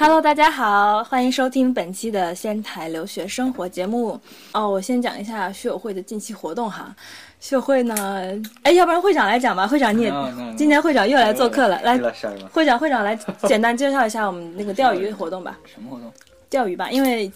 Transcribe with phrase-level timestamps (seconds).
[0.00, 4.16] Hello，大家好，欢迎收听本期的仙台留学生活节目。
[4.52, 6.94] 哦，我先讲一下学友会的近期活动哈。
[7.40, 8.32] 学友会呢，
[8.62, 9.66] 哎，要不然会长来讲吧。
[9.66, 10.12] 会长你也，
[10.56, 11.98] 今年会长又来做客了，来，
[12.52, 15.58] 会长会长来 简单介绍一下我们那个钓鱼活动吧。
[15.64, 16.12] 什么活动？
[16.48, 17.28] 钓鱼吧，因为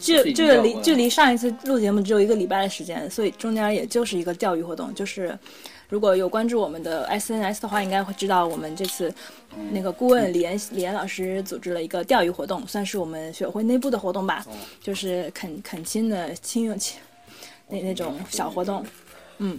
[0.00, 5.38] 距距离距离上一次录节目只有一个礼拜的时间，所以中间也就是一个钓鱼活动，就是。
[5.88, 9.12] 如果有关注我们的 SNS 的话，应该会知道我们这次
[9.70, 14.44] 那个顾问李岩李岩老师组织了一个钓鱼活动，算是我们学会内部的活动吧，
[14.82, 17.00] 就是恳恳亲的亲友亲
[17.68, 18.84] 那那种小活动，
[19.38, 19.58] 嗯，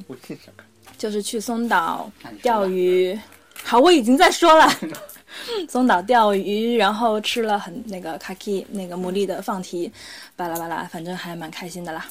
[0.98, 2.12] 就是去松岛
[2.42, 3.20] 钓鱼。
[3.64, 4.72] 好，我已经在说了，
[5.68, 9.92] 松岛钓鱼，然后吃了很那个卡 k 那个牡蛎的放题，
[10.36, 12.08] 巴拉巴拉，反正还蛮开心的啦，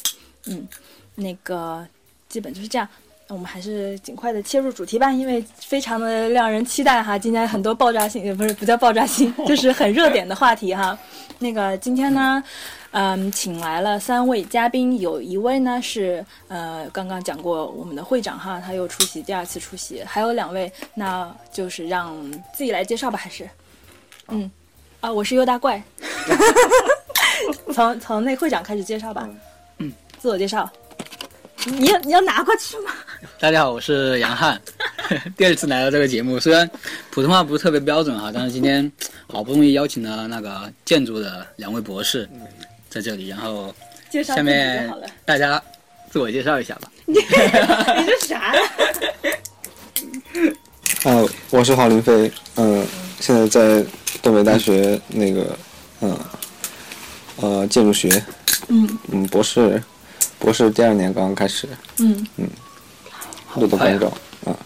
[0.46, 0.66] 嗯，
[1.14, 1.86] 那个
[2.28, 2.86] 基本就是这样。
[3.28, 7.18] 我们还是尽快的切入主题吧，因为非常的让人期待哈。
[7.18, 10.98] 今天很多爆炸性，不是不叫爆炸性，就是很热点的话题哈。
[11.38, 12.42] 那个今天呢，
[12.92, 22.18] 嗯，请来了三位嘉宾，有一位呢是呃刚刚讲过我们的会长哈，他又出席第二次出席，还有两位，那就是让
[22.54, 23.48] 自己来介绍吧，还是
[24.28, 24.50] 嗯
[25.00, 25.82] 啊，我是优大怪，
[27.74, 29.28] 从从那会长开始介绍吧，
[29.76, 30.68] 嗯，自我介绍。
[31.68, 32.90] 你要你要拿过去吗？
[33.38, 34.58] 大家好，我是杨汉，
[35.36, 36.68] 第二次来到这个节目，虽然
[37.10, 38.90] 普通话不是特别标准哈，但是今天
[39.26, 42.26] 好不容易邀请了那个建筑的两位博士
[42.88, 43.74] 在这里，然后
[44.24, 44.90] 下面
[45.26, 45.62] 大家
[46.10, 46.90] 自我介绍一下吧。
[47.06, 48.62] 你这啥呀？
[51.04, 52.86] 啊，我是郝林飞，嗯，
[53.20, 53.84] 现在在
[54.22, 55.56] 东北大学那个
[56.00, 56.18] 嗯
[57.36, 58.08] 呃建筑学，
[58.68, 59.82] 嗯嗯博士。
[60.38, 62.48] 博士第二年刚刚开始，嗯嗯，
[63.56, 64.06] 录的很早
[64.44, 64.56] 啊，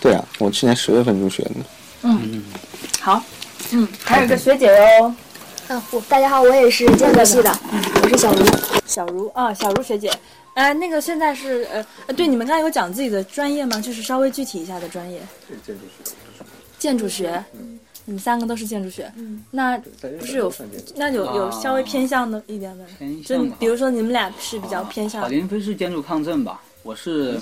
[0.00, 1.50] 对啊，我去年十月份入学的。
[2.02, 2.42] 嗯，
[3.00, 3.22] 好，
[3.72, 5.14] 嗯，还有个学姐哟，
[5.68, 7.58] 嗯，我大家好，我也是建筑系的，
[8.02, 8.44] 我是小茹，
[8.86, 10.10] 小茹啊，小茹学姐，
[10.54, 11.66] 哎，那个现在是
[12.06, 13.80] 呃，对，你们刚才有讲自己的专业吗？
[13.80, 15.20] 就是稍微具体一下的专业。
[15.66, 16.12] 建筑学。
[16.78, 17.44] 建筑学。
[18.06, 19.12] 你们三个都是建筑学，
[19.50, 20.52] 那不是有
[20.94, 22.84] 那有有稍微偏向的一点的，
[23.24, 25.20] 就比如说你们俩是比较偏向。
[25.22, 26.62] 郝林飞是建筑抗震吧？
[26.84, 27.36] 我是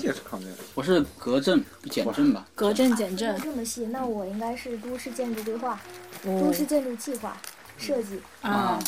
[0.73, 2.47] 我是隔震减震吧？
[2.55, 3.39] 隔震减震。
[3.39, 5.79] 这么细，那我应该是都市建筑规划、
[6.23, 7.37] 都市建筑计划
[7.77, 8.79] 设计啊，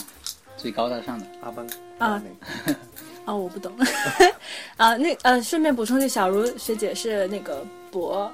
[0.58, 1.26] 最高大上的
[2.00, 2.20] 啊
[3.26, 3.72] 啊， 我不懂
[4.78, 4.98] 啊。
[4.98, 8.32] 那呃，顺便补充，就小茹学姐是那个博。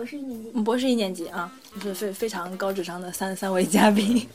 [0.00, 4.26] 博士一年级，博士一年级啊，就是非非常高智商的三三位嘉宾。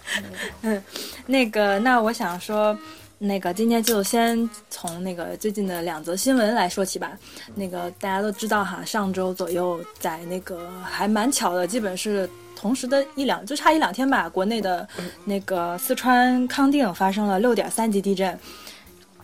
[0.60, 0.84] 嗯，
[1.24, 2.78] 那个，那我想说，
[3.16, 7.18] 那个今天就先从那个最近的两则新闻来说起吧。
[7.54, 14.28] 那个大家都知道哈，上周左右在那个还蛮巧的，基本是同时的一两，就差一两天吧。
[14.28, 14.86] 国内的
[15.24, 18.38] 那个四川康定发生了六点三级地震，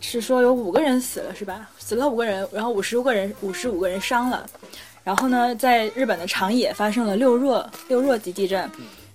[0.00, 1.68] 是说有五个人死了是吧？
[1.78, 4.48] 死了五个人，然后五十个人五十五个人伤了。
[5.04, 8.70] 然后呢，在日本的长野发生了六弱六弱级地震，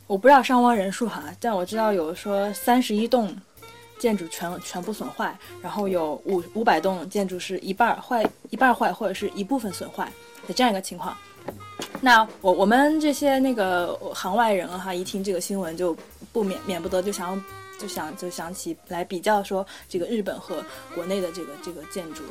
[0.05, 3.35] 我不知道伤亡人数哈，但我知道有说三十一栋
[3.97, 10.11] 建筑全全部损坏，然后有五五百栋建筑是一半坏一半坏或者是一部分损坏
[10.47, 11.17] 的这样一个情况。
[12.01, 15.95] 那我我们这些那个行外人哈，一听这个新闻就
[16.33, 17.41] 不免免不得就想
[17.79, 22.23] 就想就想起来比较说这个日本和国内的这个这个建筑。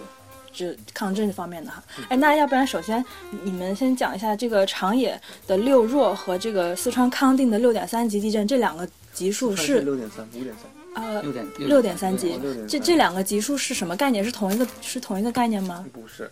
[0.56, 3.04] 是抗震方面的哈，哎，那要不然首先
[3.42, 14.24] 你们先讲一下这个长野的六弱和这个四川康定的六点三级地震这两个级数是六点三五点三呃六点六点三级，这这两个级数是什么概念？
[14.24, 15.84] 是同一个是同一个概念吗？
[15.92, 16.30] 不是，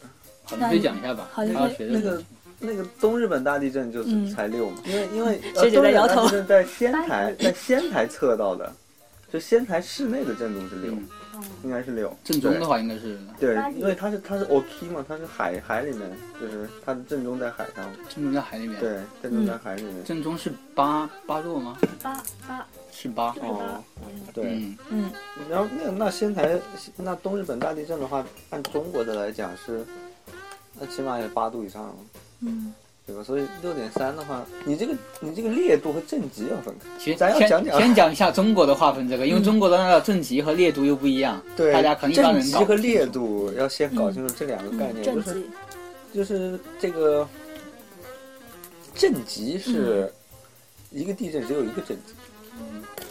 [0.56, 1.28] 那可以讲一下吧。
[1.32, 2.22] 好的，那个
[2.58, 8.72] 那个东日本大地震就是才六嘛， 因为因为学姐在摇头， 在仙台在仙台测到的，
[9.30, 10.94] 就仙台市内的震度是六。
[11.62, 16.10] 应该是六，正中的话应该是对，因为它是它是 OK 嘛，它是海海里面，
[16.40, 21.78] 就是它的正中在海上，正中在海里面，对，正中在海里面，正中是八八度吗？
[22.02, 22.14] 八
[22.46, 22.66] 八。
[22.92, 23.34] 是八。
[23.40, 23.82] 哦，
[24.32, 25.10] 对，嗯，
[25.50, 26.58] 然后那那仙台
[26.96, 29.84] 那东日本大地震的话，按中国的来讲是，
[30.78, 31.94] 那起码也八度以上了，
[32.40, 32.72] 嗯。
[33.06, 33.22] 对吧？
[33.22, 36.88] 所以六点三的话，你这个你这个烈度和震级要分开。
[36.98, 41.42] 其实咱要讲讲，先讲一下中国的划分这个，因为中国的那个震级和烈度又不一样。
[41.54, 45.42] 对，大家可能一般人震级和烈度要先搞清楚这两个概念，就是
[46.14, 47.28] 就是这个
[48.94, 50.10] 震级是
[50.90, 52.14] 一个地震只有一个震级，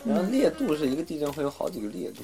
[0.03, 2.23] 然后烈度是一个地震会有好几个烈度，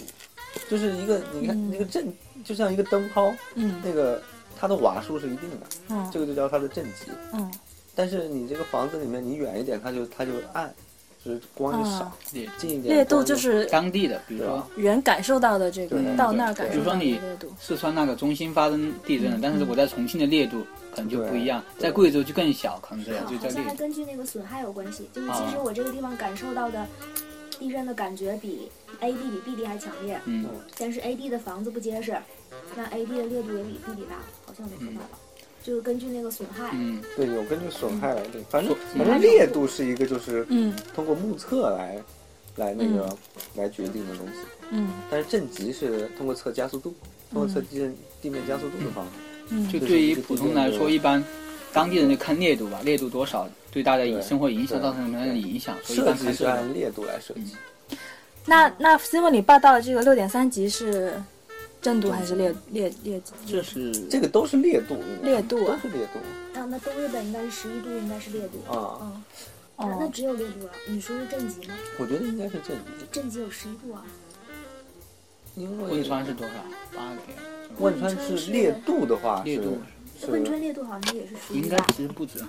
[0.68, 2.12] 就是一个你看那个震
[2.44, 4.19] 就像一个灯泡，嗯，那个。
[4.59, 6.09] 它的瓦数是一定的，嗯。
[6.11, 7.11] 这个就叫它的震级。
[7.33, 7.51] 嗯，
[7.95, 10.73] 但是你这个房子里面，你远一点，它就它就暗，
[11.23, 14.65] 就就是光就少啊，烈近一点烈度就是当地的，比如说。
[14.75, 17.19] 人感受到的这个到那儿感受到的比如说你。
[17.59, 20.65] 四川那个中心发生地震了，但是我在重庆的烈度
[20.95, 25.09] 可能就不一样，在贵州就更小，可能这样好就叫烈还根据那个损害有关系。
[25.13, 25.35] 就是啊。
[25.38, 26.88] 其实我这个地方感受到的
[27.59, 28.71] 地震的感觉比
[29.01, 30.45] A 地比 B 地还强烈，嗯，
[30.77, 32.17] 但是 A 地的房子不结实，
[32.75, 35.19] 那 A 地的烈度也比 B 地大，好像没说法吧？
[35.63, 39.00] 就是根据那个损害，嗯，对，有根据损害来定，反正嗯。
[39.00, 40.73] 反正烈度是一个就是嗯。
[40.95, 41.97] 通过目测来
[42.56, 43.09] 来那个
[43.56, 44.33] 来决定的东西，
[44.71, 44.89] 嗯。
[45.09, 46.94] 但是震级是通过测加速度，
[47.31, 49.11] 通过测地震地面加速度的方法。
[49.50, 49.67] 嗯。
[49.67, 51.23] 就对于普通来说，一般
[51.73, 57.97] 当地人就看烈度吧，烈度多少对大家对生活影响造成什么样的影响，所以一设计是般看这个按烈度来设计，
[58.45, 61.21] 那那新闻里报道的这个六点三级是
[61.81, 68.74] 震度还是烈烈烈这是这个都是烈度，烈度啊都是烈度啊，那东日本应该是十一度，应该是烈度。
[68.74, 69.22] 啊。
[69.78, 70.72] 嗯，那只有烈度了。
[70.88, 71.74] 你说是震级吗？
[71.98, 74.04] 我觉得应该是震级，震级有十一度啊。
[75.56, 76.54] 因为汶川是多少？
[76.96, 77.20] 八点。
[77.80, 79.78] 汶川是烈度的话是烈度
[80.28, 81.88] 汶川烈度好像也是十一应该吧？
[81.96, 82.48] 其实不止哈。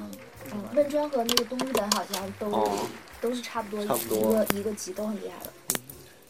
[0.53, 2.87] 嗯，汶川和那个东日本好像都、哦
[3.21, 5.51] 都是差不多差不多一个一个级，都很厉害的。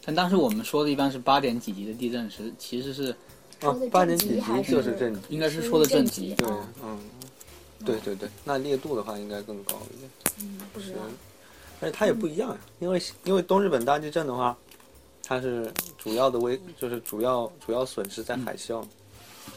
[0.04, 3.14] 但当时我们说的一般是八点几级的地震时，其实是
[3.60, 5.20] 啊，八点几级就是震级。
[5.28, 6.34] 应该是说的震级。
[6.38, 6.98] 对哦，嗯，
[7.84, 10.10] 对对对，那烈度的话应该更高一点。
[10.40, 11.00] 嗯，不知是道。，
[11.82, 14.56] 而且它也不一样呀，因为因为东日本大地震的话，
[15.22, 18.82] 它是主要的危，就是主要主要损失在海啸，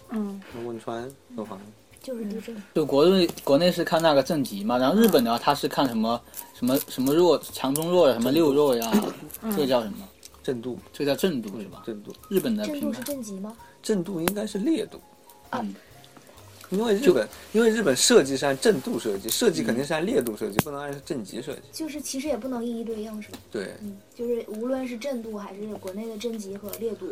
[0.10, 1.58] 嗯那汶川的话，
[2.02, 2.62] 就是地震。
[2.76, 6.22] 就国内国内是看那个震级嘛，然后日本的话，它是看什么
[6.54, 8.92] 什么什么弱强中弱什么六弱呀，
[9.56, 10.08] 这叫什么？
[10.44, 11.82] 震度这个叫震度是吧？
[11.86, 13.02] 震度日本的震度是。
[13.02, 13.56] 震级吗？
[13.82, 15.00] 震度应该是烈度，
[15.52, 15.74] 嗯，
[16.70, 21.62] 因为日本因为日本设计是按震度设计，设计肯定是按烈度设计，不能按震级设计。
[21.72, 23.38] 就是其实也不能一一对应，是吧？
[23.52, 27.12] 对，嗯，就是无论是震度还是国内的震级和烈度，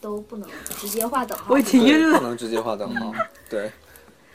[0.00, 0.48] 都不能
[0.78, 1.46] 直接划等号。
[1.54, 2.24] 我已经对晕了不。
[2.24, 3.14] 能直接画等号。
[3.48, 3.70] 对，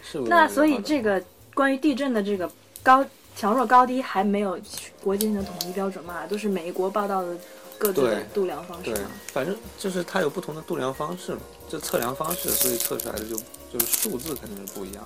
[0.01, 1.23] 是不那所以这个
[1.53, 2.49] 关于地震的这个
[2.81, 3.05] 高
[3.35, 4.59] 强弱高低还没有
[5.03, 7.37] 国际性的统一标准嘛，都是美国报道的
[7.83, 13.35] 各自的对度量方式对嘛。，反正就是它有不同的度量方式嘛，这测量方式，所以测出来的就
[13.71, 15.05] 就是数字肯定是不一样。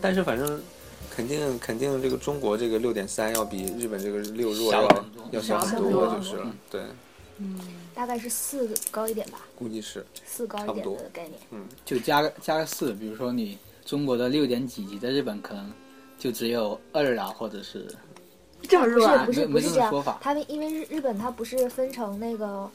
[0.00, 0.62] 但是反正
[1.10, 6.54] 肯定肯定这个中国这个六点三要比日本这个六弱要小很多要小很多多就是了嗯。
[6.70, 6.82] 对，
[7.94, 11.40] 大概是四高一点吧，估计是四高一点的概念。
[11.50, 15.72] 嗯就加个加个四，比如说你中国的六点几级，在日本可能
[16.18, 17.86] 就只有二啊，或者是
[18.68, 19.32] 这么弱啊不？
[19.32, 22.70] 是不是这样这么说法，它因为日日本它不是分成那个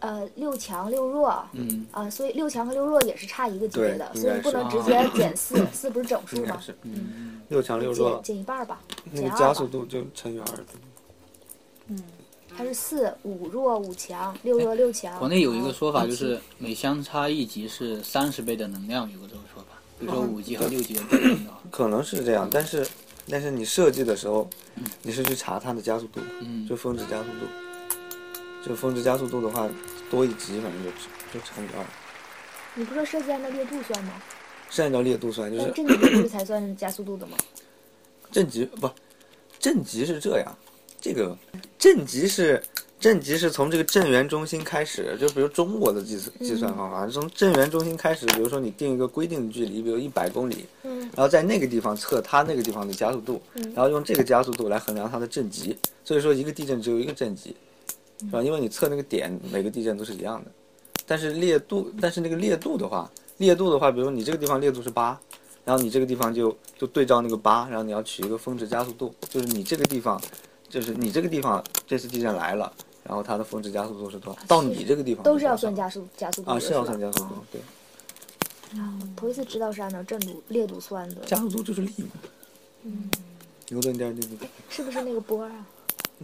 [0.00, 1.44] 呃六强六弱。
[1.52, 6.58] 嗯啊、所以六强和六弱也是差一个级别的，所以不能直接 减四，四不是整数吗？
[6.60, 8.80] 是嗯，六强六弱减，减一半儿吧，
[9.12, 10.46] 那个减二吧加速度就乘以二。
[11.88, 12.02] 嗯
[12.54, 15.18] 它是四五弱五强，六弱六强。
[15.18, 19.68] 国内有一个说法，就是每相差一级是三十倍的能量，有个这个说法。
[19.98, 21.00] 比如说五级和六级
[21.70, 22.86] 可能是这样，但是
[23.32, 24.46] 但是你设计的时候，
[25.00, 29.66] 你是去查它的加速度，嗯就峰值加速度，就峰值加速度的话，
[30.10, 30.90] 多一级反正就
[31.32, 31.82] 就乘以二，
[32.74, 34.12] 你不是说设计按照烈度算吗？
[34.68, 37.38] 是按照烈度算，就是那震级不是才算加速度的吗？
[38.30, 38.90] 正极不，
[39.58, 40.54] 正极是这样，
[41.00, 41.34] 这个
[41.78, 42.62] 正极是
[43.02, 55.76] 正极是从这个震源中心开始，就比如中国的计算计算方法，从震源中心开始，比如说你定一个规定的距离，比如一百公里，嗯然后在那个地方测它那个地方的加速度，嗯然后用这个加速度来衡量它的震级。
[56.04, 57.56] 所以说一个地震只有一个震级，
[58.20, 58.40] 是吧？
[58.40, 60.50] 因为你测那个点，每个地震都是一样的。
[61.04, 65.18] 但是烈度，但是那个烈度的话，烈度的话，比如你这个地方烈度是八，
[65.64, 70.22] 然后你这个地方就就对照那个八，然后你要取一个峰值加速度，就是你这个地方，
[70.68, 72.72] 就是你这个地方这次地震来了，
[73.04, 74.40] 然后它的峰值加速度是多少？
[74.46, 77.60] 到你这个地方都是要算加速加速度啊，是要算加速度哦，对，
[79.16, 82.08] 头一次知道是按照震度烈度算的，加速度就是力嘛。
[82.84, 83.10] 嗯
[83.68, 85.66] 牛顿第二定律，是不是那个波啊？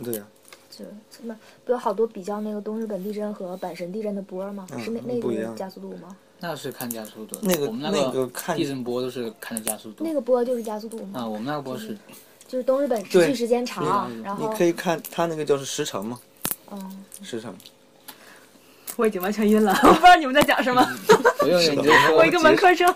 [0.05, 0.27] 对呀、
[0.71, 4.67] 就什么不有好多比较那个东日本地震和阪神地震的波儿吗？
[4.73, 6.15] 嗯是那那个加速度吗？
[6.41, 7.41] 那是看加速度的。
[7.43, 10.13] 那个我们那那个看地震波都是看的加速度那。
[10.13, 11.21] 个波就是加速度吗？
[11.21, 11.97] 啊，我们那个波是
[12.47, 16.21] 就是东日本持续时间长，然后你可以看它那个就是时程嘛，
[16.73, 17.55] 嗯，时程。
[18.97, 20.85] 我已经完全晕了， 我不知道你们在讲什么。
[21.39, 22.93] 不用你就 我一个文科生。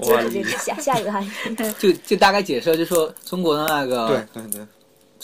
[0.00, 1.30] 接着接着下下一个汉语，
[1.78, 4.66] 就就大概解释，就说中国的那个对对对，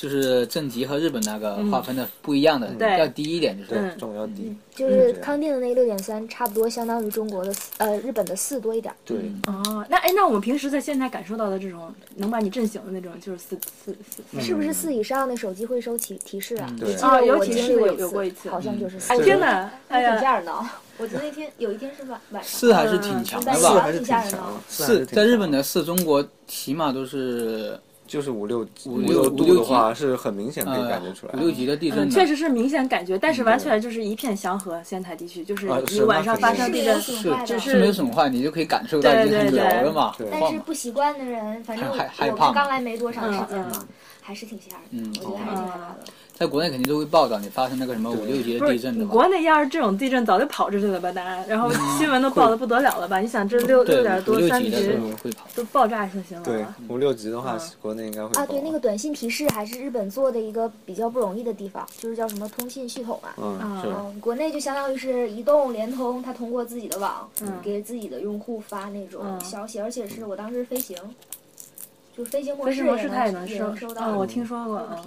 [0.02, 8.92] 就是正极和日本那个划分的不一样的，对要低一点，就是这种要低，就是康定的那个六点三，差不多相当于中国的四呃日本的四多一点。
[9.04, 9.16] 对，
[9.46, 14.40] 哦，那哎，那我们平时在现在感受到的这种能把你震醒的那种，就是四四四四。
[14.40, 16.66] 是不是四以上的手机会收提提示啊？
[16.70, 19.12] 嗯对啊有得我提示有过有过一次好像就是四。
[19.12, 19.70] 哎天哪！
[19.88, 20.82] 哎还挺呀，吓人的啊！
[20.98, 23.58] 我觉得那天有一天是晚晚上，四还是挺强的嗯吧？
[23.60, 27.78] 四还是挺强的，四在日本的四，中国起码都是
[28.12, 31.38] 就是五六五六六度的话，是很明显可以呃感觉出来五。
[31.38, 40.14] 六级的地震确实是明显感觉，但是完全就是一片祥和，仙台地区就是你晚上发生地震有，损坏的，只是是没有损坏，你就可以感受到已经很对对对摇了嘛。
[40.30, 43.88] 但是不习惯的人，反正我害害怕们刚来没多长时间嗯嘛，
[44.20, 46.04] 还是挺吓人嗯的，我觉得还是挺害怕的。
[46.42, 53.20] 在国内肯定都会报道你发生那个什么五六级的地震的话，国内要是这种地震早就跑出去了吧，大家，然后新闻都报的不得了了吧？
[53.20, 54.98] 你想这六六对点多三级。
[55.54, 56.76] 都爆炸性新闻对了。
[56.88, 63.34] 五六级的话嗯，国内应该会啊，对，报那个短信提示还是日本做的一个比较不容易的地方，就是叫什么通信系统啊。
[63.38, 70.96] 嗯是嗯，国内就相当于是移动、联通，它通过自己的网，嗯给自己的用户发那种嗯消息，而且是我当时飞行，
[72.16, 74.98] 就是飞行模式飞行模式它也能收收到哦我听说过嗯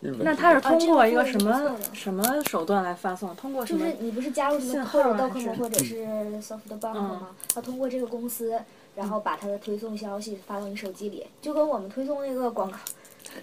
[0.00, 3.34] 那他是通过一个什啊这个做么什么手段来发送？
[3.34, 3.96] 通过什么就是？
[4.00, 6.06] 你不是加入什信么或者号啊还 Docomo 是或者是
[6.42, 7.28] SoftBank 吗？
[7.54, 8.60] 他通过这个公司，
[8.94, 12.78] 然后把他的推送消息发到你手机里，就跟我们推送那个广告。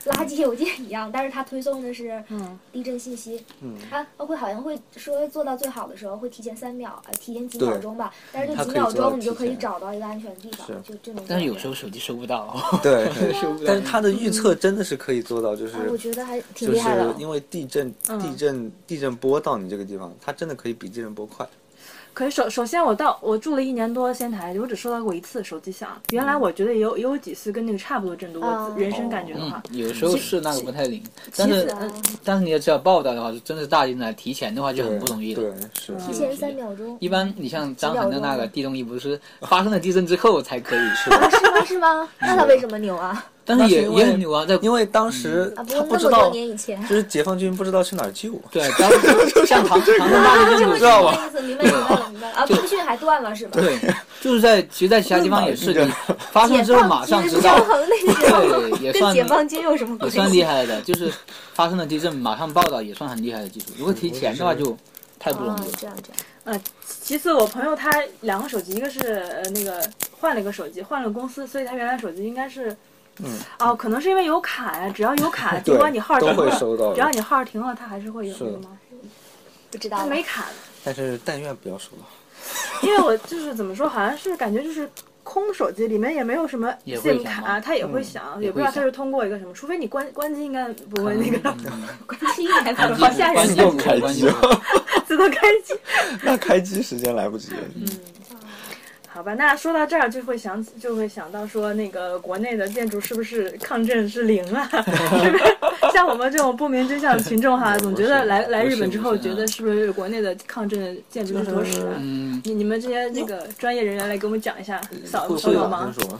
[0.06, 11.24] 垃圾邮件一样，但是它推送的是嗯地震信息，嗯它会好像会说做到最好的时候会提前三秒，呃，提前几秒钟吧，但是这几秒钟你就可以找到一个安全的地方，就这种。
[11.28, 13.66] 但是有时候手机收不到， 对，收不到。
[13.66, 17.20] 但是它的预测真的是可以做到，就是啊，我觉得还挺厉害的是。
[17.20, 21.48] 因为地震嗯地震地震波到你这个地方，它真的可以比地震波快。
[22.14, 25.90] 可是首首先我到我住了一年多仙台，我只收到过一次手机响。
[26.12, 31.02] 原来我觉得也有也有几次跟那个差不多震度，我哦人生感觉的嗯话，，有时候是那个不太灵，
[31.36, 31.76] 但是
[32.24, 41.66] 但是你要知道报道的话，是真的是大地震来提前的话就很不容易对了。，是提前三秒钟，一般你像张恒的那个地动仪，不是发生了地震之后才可以是， 啊，是吗？
[41.66, 42.10] 是吗？
[42.20, 43.26] 那他为什么牛啊？
[43.46, 48.32] 但是也是也很牛啊，在因为当时他不知道，就是解放军不知道去哪儿救。
[48.52, 52.46] 对， 当时像唐唐山大地震的知道吧明白明白了明白了啊！
[52.46, 53.52] 通讯还断了是吧？
[53.54, 53.78] 对，
[54.22, 55.92] 就是在其实，在其他地方也是， 你
[56.32, 60.18] 发生之后马上知道对，也算解放军有什么也关系？
[60.18, 61.12] 算厉害的，就是
[61.54, 63.68] 发生了地震马上报道也算很厉害的技术。
[63.78, 64.78] 如果提前的话就
[65.20, 65.78] 太不容哦易了。
[65.80, 66.18] 这样这样。
[66.46, 66.62] 呃，
[67.02, 67.90] 其次我朋友他
[68.22, 69.00] 两个手机，一个是
[69.32, 69.82] 呃那个
[70.20, 72.76] 换了一个手机，换了公司，所以他原来手机应该是，
[73.20, 78.78] 嗯，哦，可能是因为有卡呀，只要有卡，对 尽管你号停了，收到只要你号停了，它还是会有是那个吗？
[79.72, 80.46] 不知道没卡，
[80.84, 82.06] 但是但愿不要收到。
[82.82, 84.90] 因为我就是怎么说，好像是感觉就是
[85.24, 91.40] 空手机里面也没有什么也会 SIM 卡，它也会嗯响，也不知道它是通过一个什么，除非你关关机，应该不会那个
[92.06, 94.28] 关机还关机好吓人关机又开机，
[95.08, 95.74] 自动开机。
[96.22, 97.54] 那开机时间来不及。
[97.76, 97.86] 嗯，
[99.14, 104.68] 好吧，那说到这儿就会想就会想到说，那个国内的建筑是不是抗震是零啊？
[104.74, 105.56] 是不是？
[105.94, 111.94] 像我们这种不明真相的群众哈， 总觉得来来日本之后，觉得是不是国内的抗震建筑是坨屎啊？
[112.00, 116.10] 嗯，你你们这些那个专业人员来给我们讲一下，扫会会长扫扫盲先。
[116.10, 116.20] 说，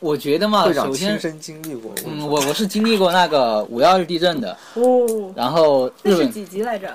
[0.00, 1.92] 我觉得嘛，首先，亲身经历过。
[2.04, 6.92] 嗯，我我是经历过那个五幺二地震的，哦，然后那是日本几级来着？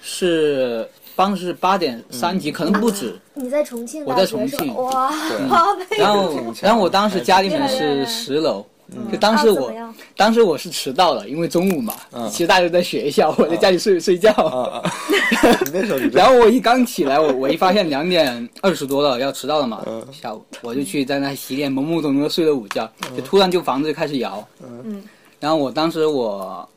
[0.00, 3.18] 是当时是八点三级，可能不止。
[3.34, 4.24] 你在重庆我在？
[4.24, 4.68] 重庆
[5.98, 9.10] 然后然后我当时家里面是害十楼，嗯。
[9.10, 9.72] 就当时我
[10.16, 12.30] 当时我是迟到了，因为中午嘛，嗯。
[12.30, 14.30] 其实大家都在学校，我在家里睡睡觉。
[14.30, 14.92] 啊啊！
[15.74, 20.00] 那时候就这样然后我一刚起来，我我一发现两点二十多了，要迟到了嘛，嗯。
[20.12, 25.02] 下午我就去在那洗脸，懵懵懂懂的睡了午觉，就突然就房子就开始摇，嗯，
[25.40, 26.68] 然后我当时我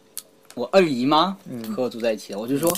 [0.56, 1.72] 我二姨妈嗯。
[1.76, 2.72] 和我住在一起，我就说，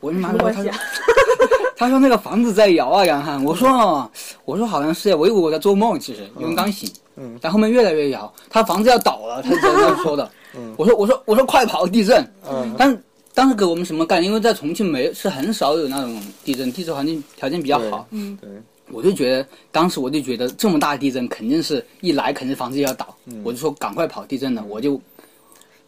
[0.00, 0.78] 我姨妈说他说什么关系啊？
[1.76, 4.10] 她说那个房子在摇啊，杨汉，我说
[4.44, 7.38] 我说好像是，我以为我在做梦，其实因为刚醒，嗯。
[7.40, 10.74] 但后面越来越摇，他房子要倒了，他是这样说的，嗯。
[10.76, 12.74] 我说我说我说快跑，地震，嗯。
[12.76, 13.00] 但是
[13.32, 14.28] 当时给我们什么概念？
[14.28, 18.04] 因为在重庆没是很少有那种地震，地质环境条件比较好。
[18.10, 18.50] 嗯，对，
[18.90, 23.40] 我就觉得当时我就觉得这么大地震肯定是一来肯定房子就要倒，嗯。
[23.44, 25.00] 我就说赶快跑地震了，我就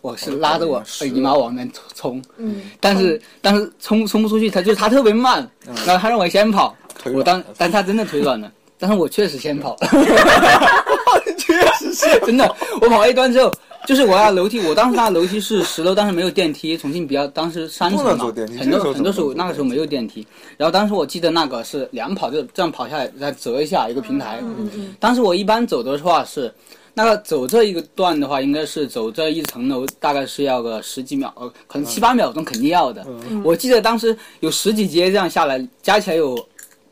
[0.01, 5.49] 我是拉着我二姨妈往那冲，嗯，但是但是冲冲不出去，他就是他特别慢，
[5.85, 6.75] 然后他让我先跑，
[7.15, 8.51] 我当但他真的腿软了。
[8.79, 9.77] 但是我确实先跑，
[11.37, 12.19] 确实是。
[12.25, 13.53] 真的，我跑一段之后，
[13.87, 16.79] 就是我那楼梯，我当时那楼梯是十楼，但是没有电梯。
[16.79, 18.25] 重庆比较当时山不城嘛
[18.59, 20.27] 很多很多时候那个时候没有电梯。
[20.57, 24.39] 然后当时我记得那个是两跑，就这样跑下来再折一下一个平台。
[24.41, 26.51] 嗯嗯当时我一般走的话是，
[26.95, 33.07] 那个走这一个段的话，应该是走这一层楼，大概是要个十几秒，呃，可能七八秒钟肯定要的。
[33.45, 36.37] 我记得当时有十几阶这样下来，加起来有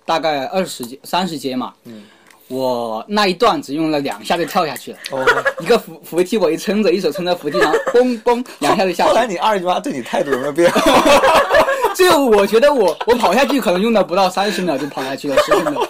[0.04, 1.72] 大概二十阶、三十阶嘛。
[2.46, 5.22] 我那一段只用了两下就跳下去了，哦，
[5.60, 9.10] 一个扶扶梯我一撑着，一手撑着扶梯，然后嘣嘣两下就下去。
[9.10, 10.80] 后来你二姨妈对你态度有没有变化？
[11.94, 15.86] 最后我觉得我我跑下去可能用了不到三十秒就跑下去了，十分钟。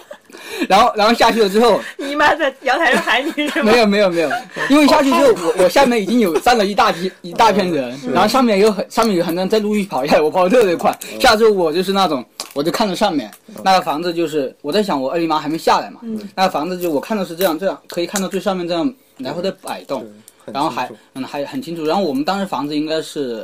[0.69, 3.71] 然后然后下去了之后，你妈在阳台上喊你是吗？
[3.71, 4.29] 没有没有没有，
[4.69, 10.95] 因为下去之后我我下面已经有站了一大批 一大片人，然后上面有很上面有很多人在陆续跑下来，我跑的特别快。
[11.19, 12.23] 下之后我就是那种，
[12.53, 13.31] 我就看着上面
[13.63, 16.01] 那个房子，就是我在想我二姨妈还没下来嘛，
[16.35, 20.05] 那个房子就我看到是这样这样，可以看到最上面这样来回的摆动，
[20.53, 21.83] 然后还嗯还很清楚。
[21.83, 23.43] 然后我们当时房子应该是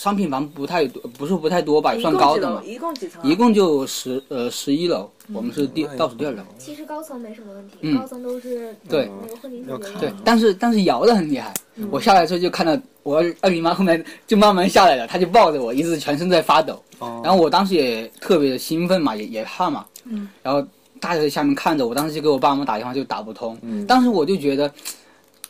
[0.00, 2.62] 商品房不太多，不是不太多吧，也算高的嘛。
[2.64, 3.28] 一共几层啊？
[3.28, 6.42] 一共就十呃十一楼，我们是第倒数第二楼。
[6.56, 11.52] 其实高层没什么问题，嗯高层都是对那个混凝土结要看对，但是但是摇的很厉害。
[11.76, 16.82] 嗯我下来之后就看到我二二姨妈后面就慢慢下来了，她就抱着我，一直全身在发抖。
[16.98, 19.84] 哦然后我当时也特别的兴奋嘛，也也怕嘛。
[20.04, 20.26] 嗯。
[20.42, 20.66] 然后
[20.98, 23.54] 大家在下面看着我，当时就给我爸妈打电话就打不通。
[23.60, 24.72] 嗯当时我就觉得，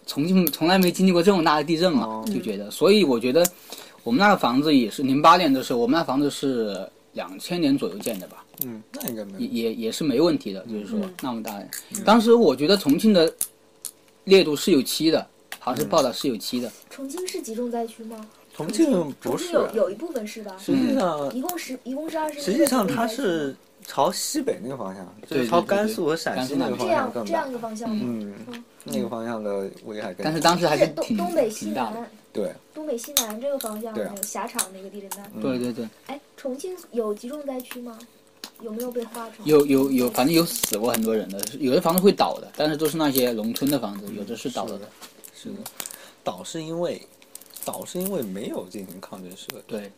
[0.09, 3.47] 重庆从来没经历过这么大的地震嘛，哦就觉得，所以我觉得
[4.03, 8.45] 我们那个房子也是零八年的时候，我们那房子是两千年左右建的吧。
[8.65, 9.47] 嗯，那应该没也。
[9.49, 11.63] 也也是没问题的，就是说嗯那么大。
[12.05, 13.33] 当时我觉得重庆的
[14.25, 15.27] 烈度是有期的，
[15.59, 16.71] 好像是报道是有期的。
[16.89, 18.27] 重庆是集中灾区吗？
[18.55, 20.55] 重庆不是，有有一部分是吧？
[20.59, 22.41] 实际上一共十一共是二十。
[22.41, 23.55] 实际上它是
[23.87, 27.53] 朝西北那个方向，就是对朝甘肃和陕西那个这方向更大样这样一。
[27.53, 28.03] 个方向吗？
[28.05, 28.35] 嗯，
[28.85, 30.25] 那个方向的危害更大。
[30.25, 31.97] 但是当时还是挺东北西挺大的。
[32.33, 35.23] 南，对，东北西南这个方向对啊那个狭长那个地震带。
[35.35, 37.99] 嗯对对对，哎，重庆有集中灾区吗？
[38.63, 39.45] 有没有被划成？
[39.47, 44.87] 有有有，反正有死过很多人的，有的房子会倒的，但是都是那些农村的房子，有的是倒了的。
[45.35, 45.57] 是的，
[46.23, 47.01] 倒是因为
[47.65, 49.91] 倒是因为没有进行抗震设计，对，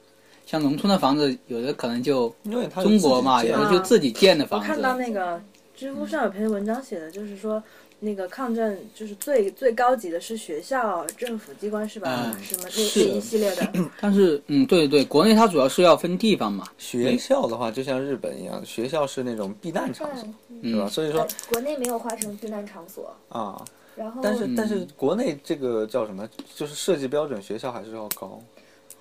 [0.46, 4.68] 像农村的房子，有的可能就因为它中国嘛，有的就自己建的房子。
[4.68, 5.42] 我看到那个
[5.74, 7.60] 知乎上有篇文章写的，就是说
[8.04, 12.10] 那个抗震就是最最高级的是学校、政府机关是吧？
[12.34, 16.66] 嗯什么那是那一系列的， 但是嗯，对对对，国内它主要是要分地方嘛。
[16.78, 20.28] 学校的话，就像日本一样，学校是那种避难场所，
[20.60, 20.84] 对，是吧？
[20.86, 28.42] 嗯，所以说呃国内没有划成避难场所，啊，然后但是但嗯是国内这个叫什么，就是设计标准，学校还是要高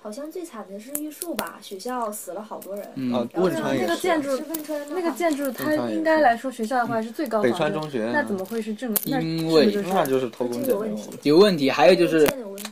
[0.02, 2.84] 好像最惨的是玉树吧，学校死了好多人。
[2.96, 3.28] 嗯啊。
[3.32, 8.92] 然后汶川那个建筑汶川那个建筑它应该来说学校的话是最高北川中学，那怎么会是正？
[9.06, 10.84] 那因为那就是偷工减料
[11.22, 12.28] 有问题，还有就是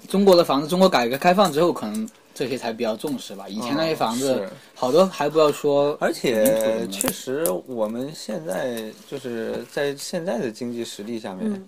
[0.09, 3.49] 中国的房子，中国改革开放之后，可能这些才比较重视吧。
[3.49, 11.65] 以前那些房子，好多还不要说，而且确实，我们现在就是在现在的经济实力下面，嗯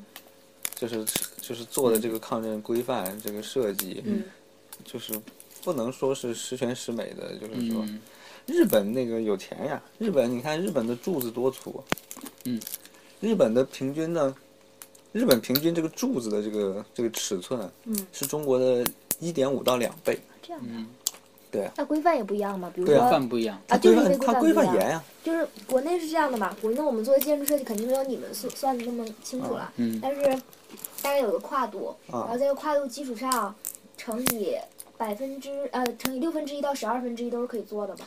[0.74, 1.04] 就是
[1.40, 4.24] 就是做的这个抗震规范、这个设计，嗯
[4.84, 5.12] 就是
[5.62, 7.34] 不能说是十全十美的。
[7.36, 8.00] 就是说，嗯，
[8.46, 11.82] 日本那个有钱呀，日本你看日本的柱子多粗，
[12.44, 12.60] 嗯，
[13.20, 14.34] 日本的平均呢，
[15.12, 18.86] 日本平均这个柱子的这个这个尺寸，嗯，是中国的
[19.20, 20.18] 一点五到两倍。
[20.42, 20.68] 这样的。
[20.70, 20.86] 嗯。
[21.52, 23.60] 对啊，那规范也不一样嘛，比如说规范不一样。
[23.68, 30.00] 啊，就是因为范它规范严呀，就是国内是这样的嘛，国内我们做的建筑设计肯定没有你们算算的那么清楚了，嗯。
[30.00, 30.22] 但是
[31.02, 33.54] 大概有个跨度，然后啊在这个跨度基础上
[33.98, 34.56] 乘以
[35.02, 38.04] 百分之呃乘以六分之一到十二分之一都是可以做的吧，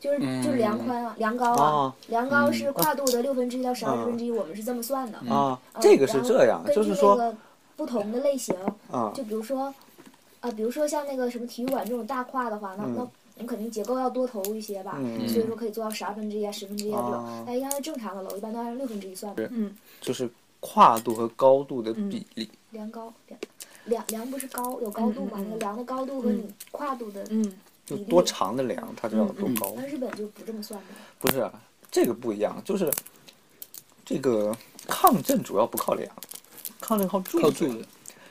[0.00, 5.18] 就是就是量宽啊，量高啊，啊量高是跨度的六分之一到十二分之一，我们是这么算的。
[5.30, 7.36] 啊，嗯这个是然后这样，根据就是说那个
[7.76, 8.56] 不同的类型，
[8.90, 9.74] 啊，就比如说，
[10.40, 17.44] 啊，比如说像那个什么体育馆这种大跨的话，那那我们肯定结构要多投入一些吧，嗯所以说可以做到十二分之一啊、十分之一啊这哦种。
[17.46, 22.48] 但一般的正常的楼，一般都按六分之一算的，嗯就是跨度和高度的比例。
[22.70, 23.12] 量高
[23.86, 25.32] 量量量不是高有高度嘛？
[25.36, 27.52] 嗯嗯嗯那个梁的高度和你跨度的，嗯
[27.84, 29.74] 就多长的梁，它就要多高。
[29.76, 30.86] 那日本就不这么算的。
[31.18, 31.52] 不是啊，
[31.90, 32.92] 这个不一样，就是
[34.04, 36.08] 这个抗震主要不靠梁，
[36.80, 37.84] 抗震靠柱子靠柱子。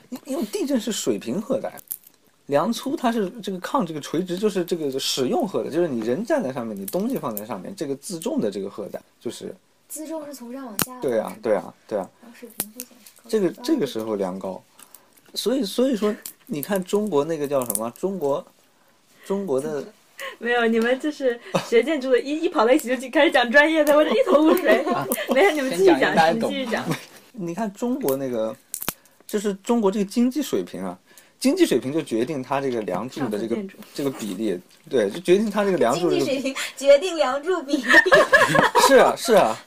[0.08, 1.72] 因因为地震是水平荷载，
[2.46, 9.54] 梁粗它是这个抗这个垂直就是这个使用荷载，就是你人站在上面，你东西放在上面，这个自重的这个荷载就是
[9.88, 11.00] 自重是从上往下。
[11.00, 14.62] 对啊对啊对啊，然后水平会显示高这个这个时候量高，
[15.34, 16.14] 所以所以说
[16.46, 18.44] 你看中国那个叫什么中国
[19.24, 19.84] 中国的
[20.38, 24.84] 没有，你们就是学建筑的，一一跑到一起就去开始讲专业的，我这一头雾水。
[25.34, 26.84] 没有，你们继续讲继续讲。
[27.32, 28.54] 你看中国那个，
[29.26, 30.96] 就是中国这个经济水平啊，
[31.40, 33.56] 经济水平就决定它这个梁柱的这个
[33.94, 37.84] 这个比例，对，就决定它这个梁柱这个经济水平决定梁柱比例。
[38.86, 39.58] 是啊是啊。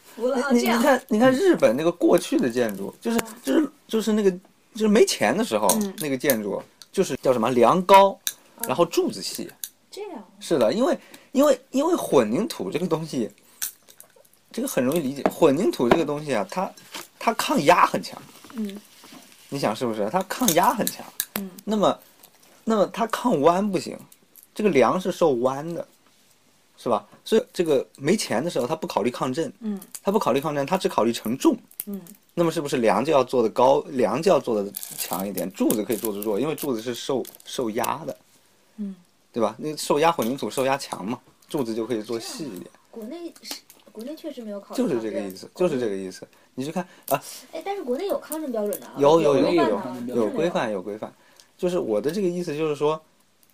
[0.54, 4.34] 你看你看日本那个过去的建筑，就是就是就是那个
[4.76, 6.62] 就是没钱的时候，嗯那个建筑
[6.92, 8.20] 就是叫什么梁高，
[8.68, 9.50] 然后柱子细。
[9.90, 11.00] 这样是的，因为
[11.32, 13.32] 因为因为混凝土这个东西，
[14.52, 15.24] 这个很容易理解。
[15.24, 16.70] 混凝土这个东西啊，它
[17.18, 18.22] 它抗压很强。
[18.56, 18.80] 嗯
[19.48, 20.10] 你想是不是？
[20.10, 21.06] 它抗压很强。
[21.36, 21.50] 嗯。
[21.64, 22.00] 那么，
[22.66, 23.98] 那么它抗弯不行，
[24.54, 25.88] 这个梁是受弯的，
[26.78, 27.06] 是吧？
[27.24, 31.58] 所以这个没钱的时候，他不考虑抗震，嗯他不考虑抗震，他只考虑承重。
[31.88, 32.02] 嗯
[32.38, 38.18] 那么是不是梁就要做的高，梁就要做的强一点，柱子可以做的弱，因为柱子是受受压的，
[38.78, 38.94] 嗯，
[39.32, 39.56] 对吧？
[39.58, 43.56] 那受压混凝土受压强嘛，柱子就可以做细一点，国内是
[43.92, 45.96] 国内确实没有考虑就是抗震这个意思，就是这个。
[45.96, 46.28] 意思。
[46.58, 51.14] 你去看啊，哎，但是国内有抗震标准的啊，有有有有啊有规范有规范，
[51.58, 53.02] 就是我的这个意思就是说，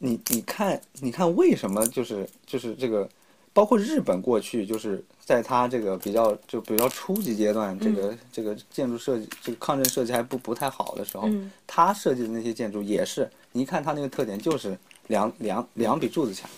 [0.04, 3.08] 你你看你看为什么就是就是这个，
[3.54, 14.76] 包括日本过去就是在它这个比较就比较初级阶段，这个这个建筑设计这个抗震设计还不不太好的时候，嗯他设计的那些建筑也是，你一看它那个特点就是
[15.08, 16.50] 梁梁梁比柱子强，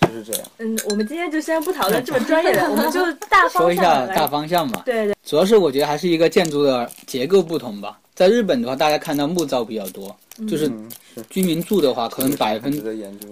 [0.00, 0.42] 就是这样。
[0.58, 4.82] 嗯，我们今天就先不讨论这么专业的，我们就大说一方向来下大方向嘛。
[4.84, 8.00] 对对，主要是我觉得还是一个建筑的结构不同吧。
[8.14, 10.14] 在日本的话，大家看到木造比较多，
[10.48, 10.70] 就是
[11.30, 12.72] 居民住的话，可能百分。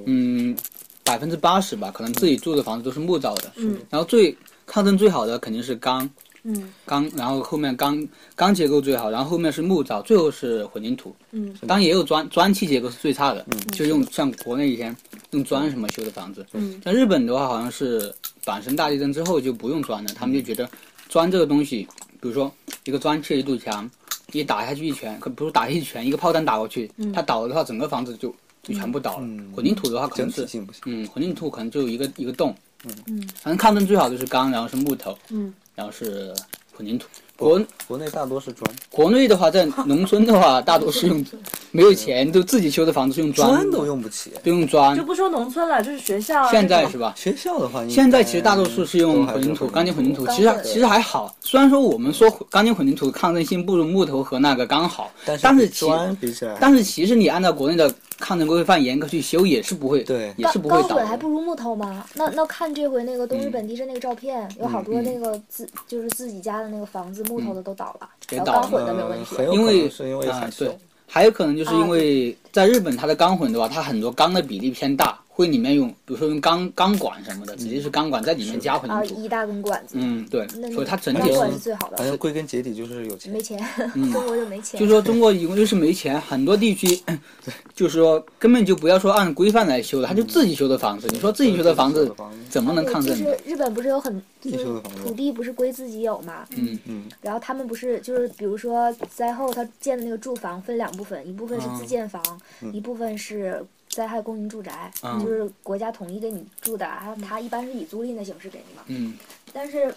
[0.07, 0.57] 嗯
[1.05, 3.53] 百分之八十吧，可能自己住的房子都是木造的。
[3.57, 4.35] 嗯然后最
[4.65, 6.09] 抗震最好的肯定是钢，
[6.45, 11.15] 嗯钢，然后后面钢钢结构最好，然后后面是木造，最后是混凝土。
[11.33, 14.97] 嗯当然也有砖砖砌结构是最差的，嗯就用像国内以前
[15.33, 16.47] 用砖什么修的房子。
[16.53, 20.71] 嗯像日本的话，好像是阪神大地震之后就不用砖了，他们就觉得
[21.09, 21.87] 砖这个东西，
[22.21, 22.51] 比如说
[22.85, 23.91] 一个砖砌一堵墙，
[24.39, 29.25] 一打下去一拳，可不是打下去一拳，一个炮弹打过去，它倒了的话，整个房子就就全部倒了。
[29.25, 30.47] 嗯混凝土的话可能是。
[30.87, 36.35] 嗯，混凝土可能就有一个一个洞，嗯反正抗震最好的是钢，然后是木头，嗯然后是
[36.77, 37.07] 混凝土。
[37.43, 41.25] 国国内大多是砖，国内的话，在农村的话，大多是用
[41.73, 44.31] 没有钱都自己修的房子是用砖，砖都用不起。
[44.45, 45.03] 都用砖就。
[45.03, 46.49] 不说农村了，就是学校。
[46.51, 47.13] 现在是吧？
[47.17, 51.35] 学校的话，现在其实大多数是用混凝土、钢筋混凝土，其实其实还好。
[51.41, 55.11] 虽然说我们说钢筋混凝土抗震性不如木头和那个钢好，
[55.43, 60.33] 但是其砖比起来，但是其实你按照国内的抗震规范严格去修，也是不会，对。
[60.37, 61.19] 也是不会倒钢混还的。
[61.19, 62.05] 不如木头吗？
[62.15, 63.51] 那那看这回那个东日嗯。
[63.51, 68.09] 本地震那个照片，有好多那个自就是自己家的那个房子木头的都倒了，
[68.45, 70.79] 钢混的没有问题因为能是因为啊对。
[71.09, 79.23] 还有可能就是因为在日本，它的钢混的话，它很多钢的比例偏大，会里面用，比如说用钢钢管什么的，直接是钢管在里面加混啊，凝土。
[79.23, 82.07] 一大根管子，嗯，对，所以它整体钢管是是最好的反。
[82.07, 83.41] 正归根结底就是有钱没。
[83.43, 83.59] 钱，
[83.95, 84.79] 嗯 中国就没钱。
[84.79, 87.01] 就说中国一共就是没钱，很多地区，
[87.75, 91.09] 就是说根本就不要说按规范来修的，他就自己修的房子。
[91.11, 92.15] 你说自己修的房子
[92.49, 93.25] 怎么能抗震呢？
[93.25, 94.65] 就是日本不是有很就是
[95.05, 96.47] 土地不是归自己有嘛？
[96.57, 102.23] 嗯嗯，然后他们不是就是比如说灾后他建的那个住房分两部分，一部分是自建房，
[102.61, 108.83] 嗯一部分是灾害公民住宅，嗯就是国家统一给你住的，然后他一般是以租赁的形式给你嘛。
[108.87, 109.17] 嗯
[109.53, 109.95] 但是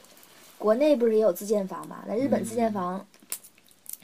[0.57, 2.03] 国内不是也有自建房嘛？
[2.05, 3.05] 那日本自嗯建房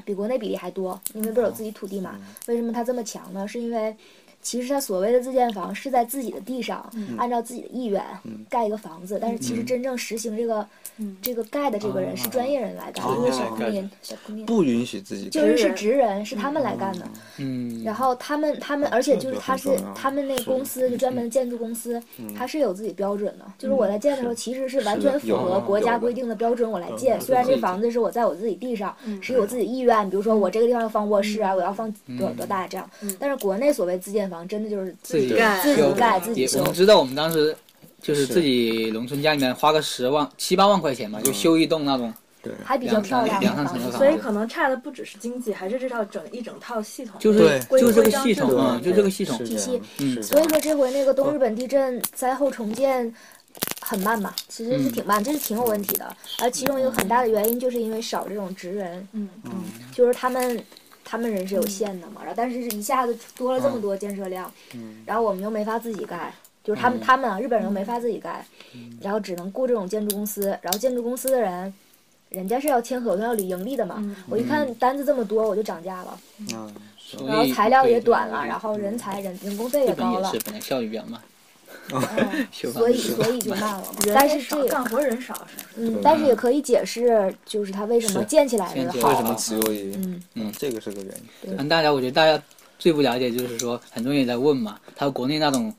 [0.05, 2.15] 比国内比例还多，因为不是有自己土地嘛？
[2.15, 3.45] 嗯为什么它这么强呢？
[3.45, 3.95] 是因为
[4.41, 8.03] 其实他所谓的自建房是在自己的地上，嗯按照自己的意愿
[8.49, 10.65] 盖一个房子，但是其实真正实行这个、
[10.97, 14.45] 嗯这个盖的这个人是专业人来干，哦一个小公民，小公民。
[14.45, 15.29] 不允许自己。
[15.29, 17.07] 就是是职人，是他们来干的。
[17.37, 22.01] 嗯，然后他们他们，而且就是他是他们那个公司就专门的建筑公司，
[22.35, 23.45] 他是有自己标准的。
[23.57, 27.19] 就是我在建的时候，其实是完全符合国家规定的标准，我来建。
[27.21, 32.89] 虽然这房子是我在我自己地上，是有自己意愿，比如说我这个地方要放卧室啊，我要放多少多大这样。
[33.19, 36.73] 但是国内所谓自建房，真的就是自己盖自己盖自己修也我们。
[36.73, 37.55] 知道我们当时
[38.01, 47.19] 就是是自己农村家里面花个十万七八万块钱嘛，就修一栋那种对，还比较漂亮两三，层的房子所以可能差的不只是经济，还是这套整一整套系统。
[47.19, 49.79] 就是对就是这个系统，就这个系统，体系
[50.23, 53.13] 所以说这回那个东日本地震灾后重建
[53.79, 56.17] 很慢嘛，其实是挺慢，这是挺有问题的。
[56.39, 59.29] 而其中一个很大的原因就是因为少这种职人，嗯
[59.93, 60.59] 就是他们
[61.03, 64.51] 他们人是有限的嘛，然后但是一下子多了这么多建设量，
[65.05, 66.33] 然后我们又没法自己盖。
[66.63, 68.45] 就是他们，他们啊，日本人又没法自己盖，
[69.01, 71.73] 然后只能雇这种建筑公司，然后建筑公司的人，
[72.29, 73.95] 人家是要签合同要履盈利的嘛。
[73.97, 74.15] 嗯。
[74.29, 76.19] 我一看单子这么多，我就涨价了，
[77.27, 81.40] 然后材料也短了，然后人才人人工费也高了日本也是，本来效率比较慢，嗯修房
[82.51, 83.99] 所以所以就慢了嘛。
[84.13, 85.65] 但是这干活人少是。
[85.77, 89.09] 嗯，但是也可以解释，就是它为什么建起来的好。
[89.09, 89.95] 为什么只有一？
[89.95, 91.55] 嗯嗯，这个是个原因。
[91.57, 92.41] 嗯，大家我觉得大家
[92.79, 95.73] 最不了解就是说，很多人也在问嘛，他说国内那种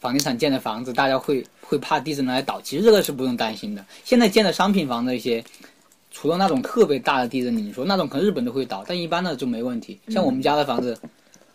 [0.00, 3.84] 房地产建的房子，大家会会怕地震来倒，其实这个是不用担心的。
[4.04, 5.44] 现在建的商品房的一些
[6.10, 9.98] 除了那种特别大的地震，你说那种可能日本都会倒，但一般的就没问题。
[10.08, 10.96] 像我们家的房子，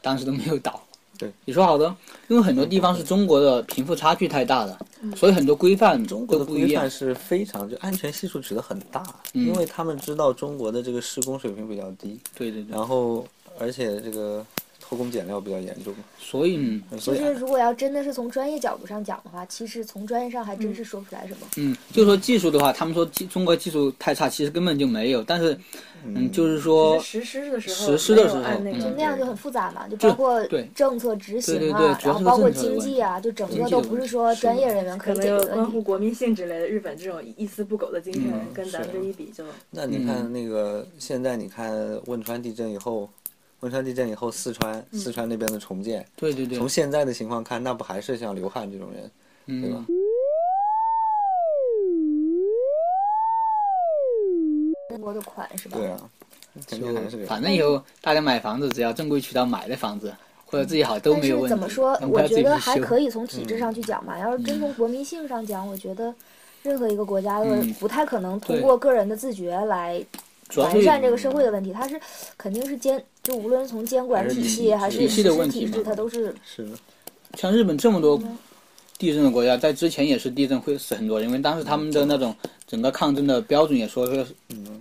[0.02, 0.82] 当时都没有倒。
[1.22, 1.96] 对，你说好的，
[2.30, 4.76] 因为很多地方是中国的贫富差距太大了，
[5.16, 6.90] 所以很多规范中国的规范。
[6.90, 9.04] 是非常就安全系数指的很大，
[9.34, 13.24] 嗯因为他们知道中国的这个施工水平比较低，对对对，然后
[13.60, 14.44] 而且这个
[14.92, 21.48] 偷工减料比较严重，所以嗯所以就是如果要真的是从专业角度上讲的话，其实从专业上还真是说不出来什么。
[21.56, 25.24] 嗯，就说技术的话，他们说技中国技术太差，其实根本就没有。
[25.24, 25.58] 但是
[26.04, 35.82] 嗯，就是说实施的时候，实施的时候那就那样就很复杂嘛，就包括对政策执行对对对啊，然后包括经济啊，就整个都不是说专业人员可能又关乎解决的问题。
[35.82, 36.68] 国民性之类的。
[36.68, 41.72] 日本这种一丝不苟的精神嗯跟咱们这一比就，那你看那个现在你看
[42.08, 43.10] 汶川地震以后，
[43.62, 49.96] 汶川地震以后四川四川那边的重建，对对对，从现在的情况看，那不还是像刘汉这种人，对吧嗯，？
[54.90, 55.78] 中国的款是吧？
[55.78, 56.10] 对啊，
[56.68, 60.12] 肯定还是反正以后大家买房子，只要正规渠道买的房子，
[60.48, 61.50] 或者自己好都没有问题。
[61.50, 64.18] 怎么说，我觉得还可以从体制上去讲嘛。
[64.18, 66.12] 要是真从国民性上讲，我觉得
[66.64, 70.04] 任何一个国家都嗯不太可能通过个人的自觉来
[70.56, 71.72] 完善这个社会的问题。
[71.72, 72.02] 它是
[72.38, 76.72] 肯定是监，就无论从监管体体系还是体系实施体制，的问题嘛它都是是的，
[77.38, 78.22] 像日本这么多
[78.98, 82.36] 地震的国家，在之前也是地震会死很多人，因为当时他们的那种
[82.68, 84.26] 整个抗震的标准也说是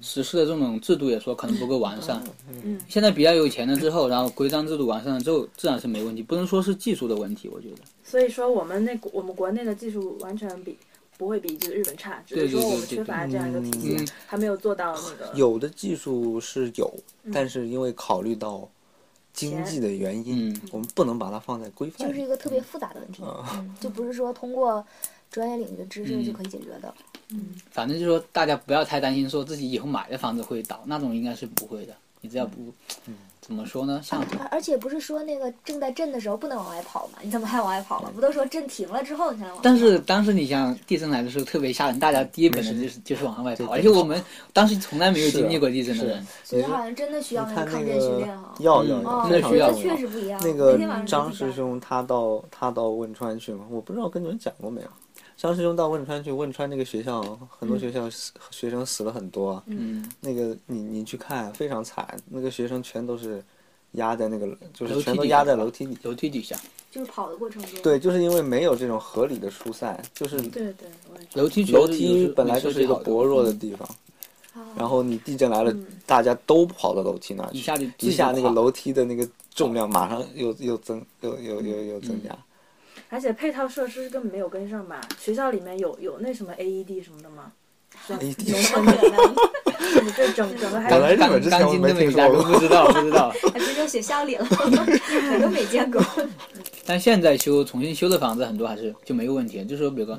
[0.02, 2.22] 实施的这种制度也说可能不够完善。
[2.62, 7.76] 嗯，现在比较有钱了之后，然后规章制度完善了之后，自然是没问题，不能说是技术的问题，我觉得。
[8.04, 10.76] 所以说我们那我们国内的技术完全比
[11.20, 15.30] 不会比这个日本差，只对对是说我们对对缺乏这样一个体系嗯，还没有做到那个。
[15.34, 16.90] 有的技术是有，
[17.30, 18.66] 但是因为考虑到
[19.34, 22.08] 经济的原因嗯，我们不能把它放在规范。
[22.08, 24.82] 就是一个特别复杂的问题，嗯， 就不是说通过
[25.30, 26.94] 专业领域的知识就可以解决的。
[27.70, 31.94] 反正就是说，大家不要太担心，说自己以后买的房子会倒，那种应该是不会的。
[32.22, 32.72] 你只要不，
[33.50, 34.00] 怎么说呢？
[34.00, 37.18] 像而而且不是说那个正在震的时候不能往外跑嘛？
[37.20, 38.12] 你怎么还往外跑了？
[38.14, 39.60] 不都说震停了之后你才能往外跑？
[39.64, 48.54] 但是当时你像地震来的时候特别吓人，大家第一本能就是就是往外跑，而且我们当时从来没有经历过地震的人，所以好像真的需要那那个抗震训练哈。
[48.60, 50.40] 要要要，那需要我觉得确实不一样。
[50.44, 54.88] 那个张师兄他到他到汶川去嘛，我不知道跟你们讲过没有。
[55.40, 59.62] 张师兄到汶川去，汶川那个学校很多学校死学生死了很多啊。
[59.68, 63.42] 嗯，那个你你去看非常惨，那个学生全都是
[63.92, 65.96] 压在那个就是全都压在楼梯底。
[66.02, 70.86] 楼梯底下，就是跑的过程中，对，就是因为没有这种合理的疏散，就是对对，
[71.32, 73.88] 楼梯楼梯本来就是一个薄弱的地方，
[74.52, 75.74] 啊然后你地震来了，
[76.04, 82.36] 大家都跑到楼梯那儿去，一下就一下那个楼梯的那个重量马上又又增又又又又增加。
[83.10, 85.00] 而且配套设施根本没有跟上吧？
[85.18, 87.52] 学校里面有有那什么 AED 什么的吗？
[88.06, 88.92] 是吧 AED 农村的
[89.92, 96.00] 那你这整整个还本来有日本之前我钢筋的没听说过美甲都不知道不知道， 还别说学校里了，我都没见过。
[96.86, 100.16] 但现在修重新修的房子很多还是就没有问题，就是说比如说。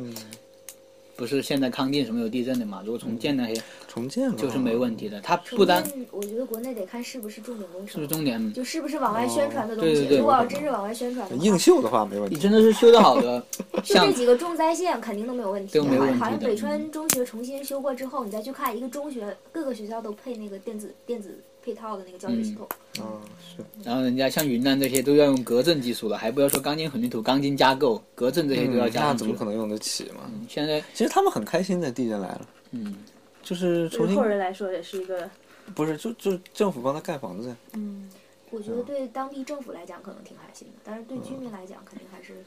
[1.22, 2.82] 不是现在康定什么有地震的嘛？
[2.84, 9.94] 如果重建那些重建嘛就是没问题的，它不单我觉得国内得看是不是重点工程，是不是重点，就是不是往外宣传的东西。
[9.94, 12.36] 对对对如果要真是往外宣传的话，硬修的话没问题。
[12.36, 13.46] 你真的是修的好的，
[13.84, 15.78] 就像这几个重灾县肯定都没有问题。
[15.78, 22.68] 都没有问题好像北川中学重新修过之后，你再去看一个中学，各个学校都配那个电子电子配套的那个教学系统。
[23.00, 23.64] 嗯，是。
[23.84, 30.30] 然后人家像云南这些都要用隔震技术了，还不要说钢筋混凝土、钢筋加构、隔震这些都要嗯那加上怎么可能用得起嘛？
[30.50, 32.98] 现在，其实他们很开心的，地震来了，嗯，
[33.44, 35.30] 就是重新对后人来说也是一个
[35.76, 38.10] 不是就就政府帮他盖房子，嗯，
[38.50, 42.44] 我觉得对当地政府来讲可能挺开心的，但是对居民来讲肯定还是。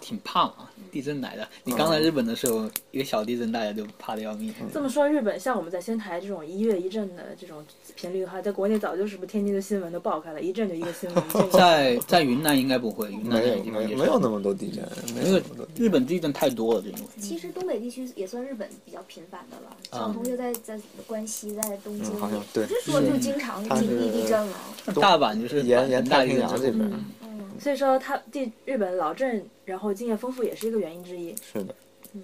[0.00, 1.48] 挺胖啊，地震来的。
[1.64, 4.52] 你刚来日本的时候，一个小地震大家就怕的要命。
[4.72, 7.64] 这么说，日本像我们在仙台这种一月一震的这种
[7.96, 11.24] 频率的话，在国内早就是不是天津的新闻都爆开了，一震就一个新闻。
[11.32, 15.40] 这个在在云南应该不会，云南没有那个地方也没有那么多地震，没有。
[15.76, 24.56] 日本地震太多了，这种其实东北地区也算日本比较频繁的了，我同学在在关西、在东京，嗯，好像对，不是说就经常经历地震了。
[24.94, 27.27] 大阪就是沿沿大地震太平洋这边嗯嗯，
[27.60, 31.34] 所以说他地日本老震，然后经验丰富也是一个原因之一。
[31.36, 31.74] 是的，
[32.12, 32.22] 嗯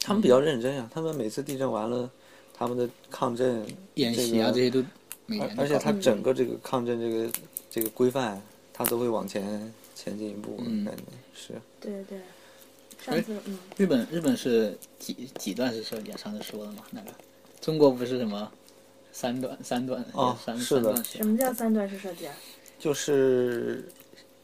[0.00, 2.10] 他们比较认真呀，他们每次地震完了，
[2.54, 3.64] 他们的抗震
[3.94, 4.82] 演习啊这些都
[5.26, 7.30] 每年都而而且搞它整个这个抗震这个
[7.70, 8.40] 这个规范，
[8.72, 11.02] 他都会往前前进一步，嗯感觉
[11.34, 11.54] 是。
[11.80, 12.18] 对对，
[13.04, 16.16] 上次嗯，日本日本是几几段式设计啊？
[16.16, 17.10] 上次说了嘛，那个
[17.60, 18.50] 中国不是什么
[19.12, 22.34] 三段三段三哦是的三段式什么叫三段式设计啊？
[22.78, 23.84] 就是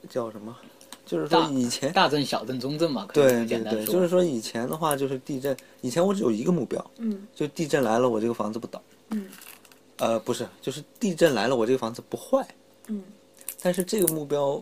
[0.08, 0.56] 叫什么？
[1.04, 3.94] 就是说以前大震、小震、中震嘛，可以对对对，简单说。
[3.94, 9.28] 就是说以前的话就是地震，以前我只有一个目标，嗯就地震来了我这个房子不倒，嗯
[9.98, 12.44] 呃不是，就是地震来了我这个房子不坏，
[12.88, 13.02] 嗯
[13.62, 14.60] 但是这个目标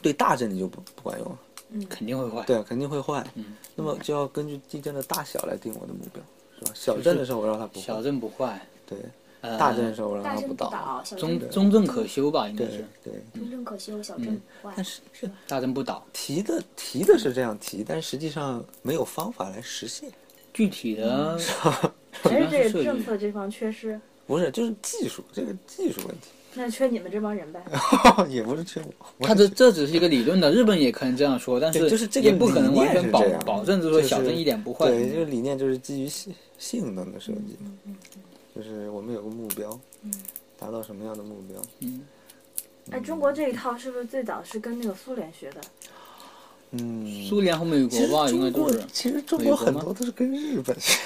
[0.00, 1.38] 对大震你就不不管用了，
[1.70, 2.42] 嗯，肯定会坏。
[2.46, 3.22] 对，肯定会坏。
[3.34, 6.22] 嗯，那么就要根据地震的大小来定我的目标，
[6.58, 6.70] 是吧？
[6.74, 9.10] 小震的时候我让它不小坏，震不坏，对；呃
[9.58, 13.12] 大震的时候我让大震它不倒，中震中正可修吧，应该是对。
[13.34, 14.84] 中正可修，小镇不坏但。
[14.84, 16.04] 是是大镇不倒。
[16.12, 20.10] 提的提的是这样提，但实际上没有方法来实现。
[20.52, 21.38] 具体的
[22.22, 27.62] 还是这个政策这方缺失，不是，就是技术，这个技术问题，那缺你们这帮人呗。
[28.30, 29.26] 也不是缺我。
[29.26, 34.86] 他这这只是一个理论的，日本也可能这样说，但是就是这个也不可能完全保保证，就是说小镇一点不坏。
[34.88, 37.58] 对，这个理念就是基于性性能的设计，
[38.56, 39.78] 就是我们有个目标，
[40.58, 41.60] 达到什么样的目标？
[41.80, 42.00] 嗯，
[42.90, 45.60] 哎，中国这一套是不是最早是跟那个苏联学的？
[46.72, 48.82] 嗯，苏联和美其国吧，应该都是。
[48.92, 50.98] 其实中国很多都是跟日本学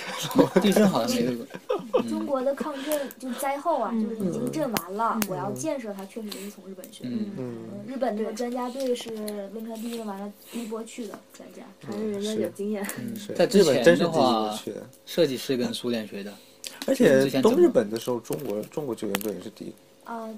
[0.55, 0.61] 的。
[0.61, 1.47] 地震好像没有过。
[2.09, 7.11] 中国的抗震就灾后啊，就是已经震完了，嗯我要建设它，确实是从日本学的。
[7.11, 9.11] 嗯嗯，嗯日本那个专家队是
[9.53, 11.63] 汶川地震完了第一波去的专家。
[11.85, 12.87] 还是人家有经验？
[13.37, 16.33] 在之日本前真是第一的话个去的，设计师跟苏联学的，
[16.91, 19.73] 而且东日本的时候，中国中国救援队也是第一，
[20.05, 20.29] 啊，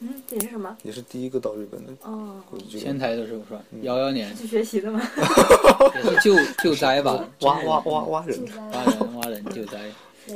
[0.00, 0.76] 嗯，也是什么？
[0.82, 2.98] 也是第一个到日本的哦，国际救仙。
[2.98, 3.60] 台的时候是吧？
[3.82, 5.00] 幺幺年去学习的吗？
[5.96, 8.38] 也是救救灾吧， 挖挖挖挖人
[8.72, 9.80] 挖人挖人救灾。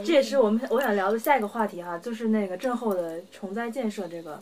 [0.05, 4.39] 这也是我们 我想聊的下一个话题哈，就是那个震后的重灾建设这个。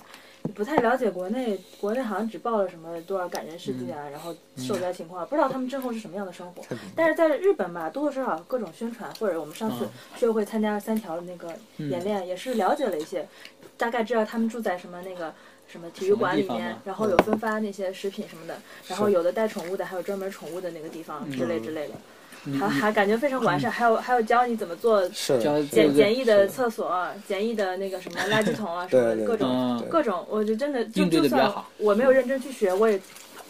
[0.53, 6.63] 不太了解国内，国内好像只报了什么多少感人事迹啊，然后受灾情况，不知道他们之后是什么样的生活。
[6.95, 13.27] 但是在日本吧，多多少少各种宣传，或者我们上次嗯学会参加三条的那个演练，也是了解了一些，
[13.77, 15.35] 大概知道他们住在什么那个
[15.67, 21.95] 什么体育馆里面然后有分发那些食品什么的，然后有的带宠物的，还有专门宠物的那个地方之类之类的，
[22.59, 26.95] 还还感觉非常完善， 还有还有教你怎么做是教简简易的厕所、
[27.27, 33.01] 简易的那个什么 垃圾桶啊，什么各种各种，我就真的就就算我没有认真去学，我也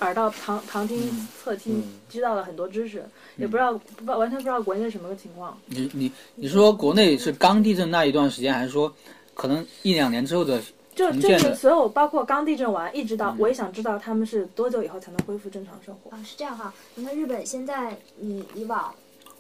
[0.01, 3.05] 耳到旁旁听侧听嗯，知道了很多知识，
[3.37, 5.59] 也不知道不知道完全不知道国内是什么个情况。
[5.67, 8.93] 你你你说国内是刚地震那一段时间，还是说
[9.35, 10.61] 可能一两年之后的？
[10.95, 16.11] 就就是所有包括刚地震完，一直到嗯我也想知道他们是多久以后才能恢复正常生活。
[16.11, 16.73] 啊，是这样哈。
[16.95, 18.95] 你看日本现在，你以往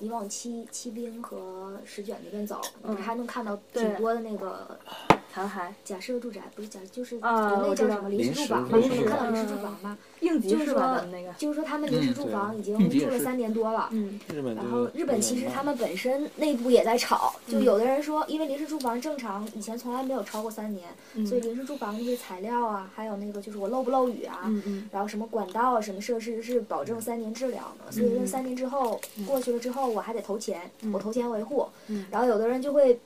[0.04, 4.78] 你往七七兵和石卷那边走，你嗯还能看到挺多的那个
[5.32, 9.98] 残骸、假设住宅，不是假，就是啊国内我知道叫什么临时住房嘛，临时你能看到嗯临时住房吗？
[10.20, 10.66] 应急就是？
[10.66, 11.00] 说
[11.38, 13.88] 就是说他们临时嗯住房已经住了三年多了。
[13.92, 32.98] 嗯日本就是然后日本其实他们本身内部也在吵，就嗯有的人说，因为临时住房正常以前从来没有超过三年，嗯所以临时住房那些材料啊，还有那个就是我漏不漏雨啊，嗯嗯然后什么管道啊、什么设施是保证三年质量的，所以嗯说三年之后过去了之后，我还得投钱，嗯我投钱维护嗯，然后有的人就会。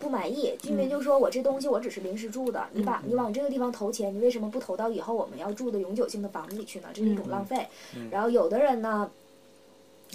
[0.00, 6.88] 不满意，居民嗯就说：“我这东西我只是临时住的，你把嗯你往这个地方投钱，你为什么不投到以后我们要住的永久性的房子里去呢？
[6.94, 7.66] 这是一种浪费。
[7.96, 9.10] 嗯然后有的人呢，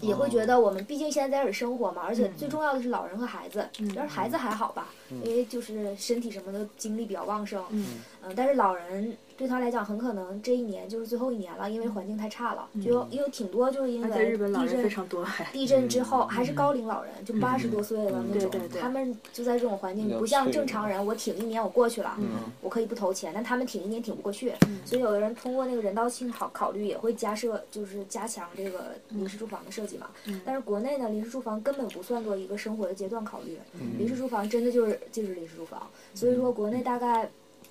[0.02, 3.68] 也会哦觉得我们毕竟现在在这儿生活嘛，而且嗯最重要的是老人和孩子。
[3.80, 14.90] 嗯要是孩子还好吧，因为就是身体什么的精力比较旺盛，嗯嗯，但是老人对他来讲，很可能这一年就是最后一年了，因为环境太差了，就有也有挺多就是因为地震非地震。
[14.90, 22.28] 常多，地震之后还是高龄老人，就八十嗯多岁的嗯那种对对，对他们就在这种环境，不像正常人，我挺一年我过去了，嗯
[22.62, 30.08] 我可以不投钱，但他们挺一年挺不过去，嗯所以有的人通过那个人道性考考虑，也会加设就是加强这个临时住房的设计嘛。
[30.28, 37.26] 嗯但是国内呢，临时住房根本不算作一个生活的阶段考虑，嗯临时住房真的就是就是临时住房，所以说国内大概，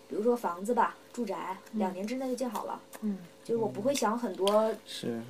[0.08, 2.80] 比如说房子吧，住宅两年之内就建好了。
[3.00, 5.20] 嗯就是我不会想很多是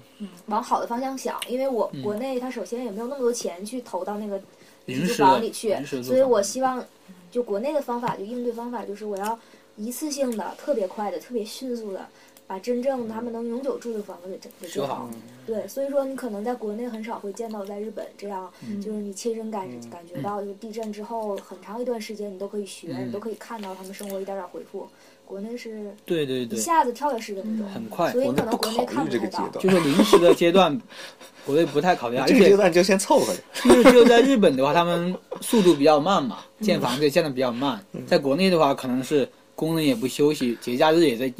[0.47, 4.45] 往好的方向想，因为我嗯国内它首先也没有那么多钱去投到那个住
[4.85, 6.85] 临时的房里去所以我希望
[7.31, 9.39] 就国内的方法，就应对方法就是我要
[9.77, 12.07] 一次性的、特别快的、特别迅速的。
[12.53, 15.09] 把真正他们能永久住的房子给给建修好。
[15.47, 24.87] 对，所以说你可能在国内很少会见到在日本这样，嗯就是你亲身感感觉到，就是地震之后很长一段时间你都可以学，嗯你都可以看到他们生活一点点恢复。
[25.25, 28.13] 国内是对对对一，下子跳跃式的那种，很快。
[28.13, 29.11] 所以可能国内不考看不太到。
[29.11, 30.83] 虑这个阶段就，是临时的阶段，
[31.47, 33.41] 国内不太考虑， 而这个阶且段就先凑合着。
[33.65, 37.83] 就是只有在日本的话，他们速度比较慢嘛，建房子建的比较慢。
[38.07, 41.33] 在国内的话，可能是工人也不休息，节假日也在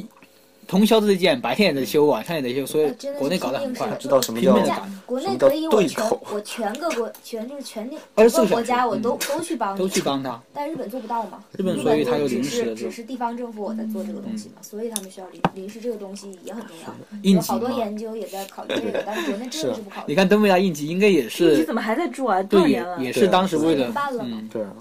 [0.73, 3.87] 通宵在建，白天也在修，晚上也在修，所以国内搞得很快。
[4.01, 10.41] 知道什么叫拼命地国内可以，我全我全个国全就是全24整个国家我都嗯都去帮你，都去帮他。
[10.55, 11.45] 但日本做不到嘛？
[11.59, 16.95] 日本所以它有就只是临时的只是地方政府我在做这个东西嘛，所以他们需要临临时这个东西也很重要。
[17.21, 17.71] 应急有好多。
[17.73, 20.05] 研究也在考虑这个，但是国内 真的是不考虑。
[20.07, 22.43] 你看东北亚应急应该也应急是怎么还在做啊？
[22.45, 22.99] 多少对，也年了？
[23.05, 24.73] 也是当时为了四年半了嘛嗯，对啊，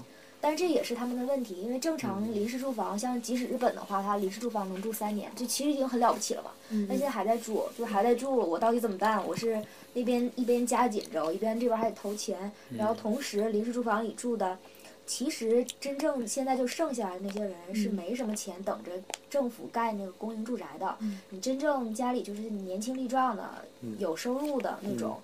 [0.42, 6.50] 但是这也是他们的问题，因为正常嗯临时住房，像即使日本的话，它临时住房能住三年，这其实已经很了不起了嘛。
[6.70, 9.24] 嗯但现在还在住，就是还在住，我到底怎么办？
[9.24, 9.62] 我是
[9.94, 14.58] 那边一边加紧着，我一边这边还得投钱，嗯然后同时临时住房里住的，
[15.06, 18.90] 其实真正现在就剩下来那些人是嗯没什么钱等着
[19.30, 20.96] 政府盖那个公营住宅的。
[20.98, 23.64] 嗯你真正家里就是年轻力壮的、
[23.98, 25.18] 有收入的那种，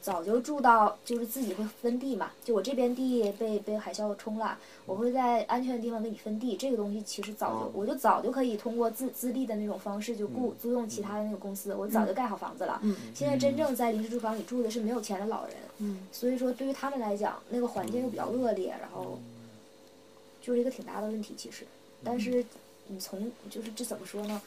[0.00, 2.30] 早就住到就是自己会分地嘛。
[2.44, 4.56] 就我这边地被被海啸冲了，
[4.86, 6.56] 我会在安全的地方给你分地。
[6.56, 12.78] 这个东西其实早就、哦我就早就可以通过自自立的那种方式就雇、嗯租用其他的那个公司，我早就盖好房子了。
[12.82, 19.18] 嗯现在真正在临时住房里住的是没有钱的老人，嗯所以说对于他们来讲，那个环境又比较恶劣，然后
[20.40, 21.34] 就是一个挺大的问题。
[21.36, 21.66] 其实，
[22.04, 22.44] 但是
[22.86, 24.40] 你从就是这怎么说呢？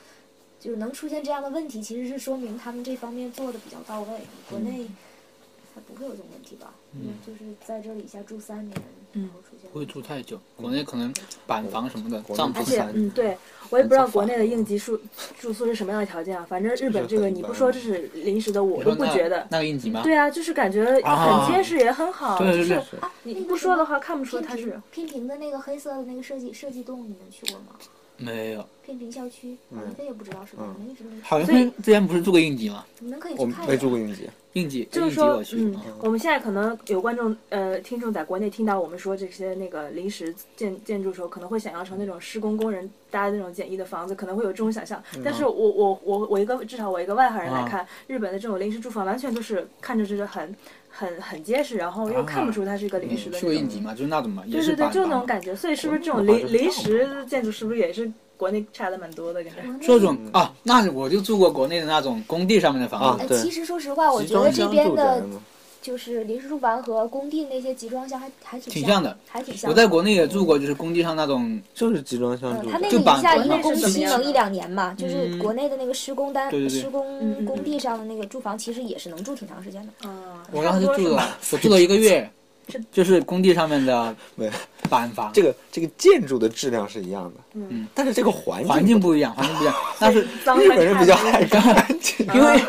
[0.60, 4.08] 就是能出现这样的问题，其实是说明他们这方面做的比较到位。
[4.50, 4.88] 国内
[5.74, 6.74] 还不会有这种问题吧？
[6.94, 8.76] 因为就是在这里一下住三年，
[9.14, 10.40] 然后出现不会住太久。
[10.56, 11.14] 国内可能
[11.46, 13.38] 板房什么的，帐篷而且不是，嗯，对
[13.70, 15.00] 我也不知道国内的应急住
[15.40, 16.44] 住宿是什么样的条件啊。
[16.50, 19.46] 反正日本这个你不说这是临时的，我都不觉得。
[19.52, 20.02] 那个应急吗？
[20.02, 22.40] 对啊，就是感觉啊很结实，也很好。
[22.40, 24.82] 对对对就是你不说的话，看不出它是。
[24.92, 27.76] 拼平的那个黑色的那个设计设计洞，你们去过吗？
[28.18, 30.64] 没有，片平校区，嗯王菲也不知道是吧？
[30.64, 31.48] 我们一直没去，好像
[31.84, 32.84] 之前不是住过应急吗？
[33.00, 33.68] 你们可以我去看。
[33.68, 35.58] 没住过应急，应急就是说我，去。
[35.58, 45.02] 嗯嗯，我们现在可能有观众呃听众在国内听到我们说这些那个临时建建筑时候，可能会想象成那种施工工人搭的那种简易的房子，可能会有这种想象。
[45.24, 50.56] 但是我我我我一个至少我一个外行人来看，日本的这种临时住房完全都是看着就是很
[50.98, 53.52] 很很结实，然后又看不出它是一个临时的去那种。
[53.52, 55.26] 过应急嘛，就是那种嘛，对对对，就那种。
[55.28, 55.56] 感觉。
[55.56, 59.44] 所以是不是这种临临时建筑是不是也是国内差的蛮多的？
[59.44, 59.86] 感觉。
[59.86, 65.24] 这种啊，那我就住过国内的那种工地上面的房子，其实说实话，我集觉得这装箱住边的
[65.88, 69.74] 就是临时住房和工地那些集装箱还还挺挺像的，还挺像的。
[69.74, 72.72] 我在国内也住过，就是工地上那种，就是集装箱嗯，住嗯。
[72.74, 79.94] 他那个一下一个工期能一两年嘛，就是嗯国内的那个施工单、对对对施嗯工嗯工地上的那个住房，其实也是能住挺长时间的。
[80.04, 80.12] 嗯，
[80.52, 82.30] 我当时差不多是吧住了，我住了一个月
[82.68, 84.16] 这， 就是工地上面的
[84.90, 89.76] 板房，这个这个建筑的质量是一样的，嗯，但是这个环境环境不一样，环境不一样。
[90.00, 92.62] 但 是脏日本人比较还爱干净，因为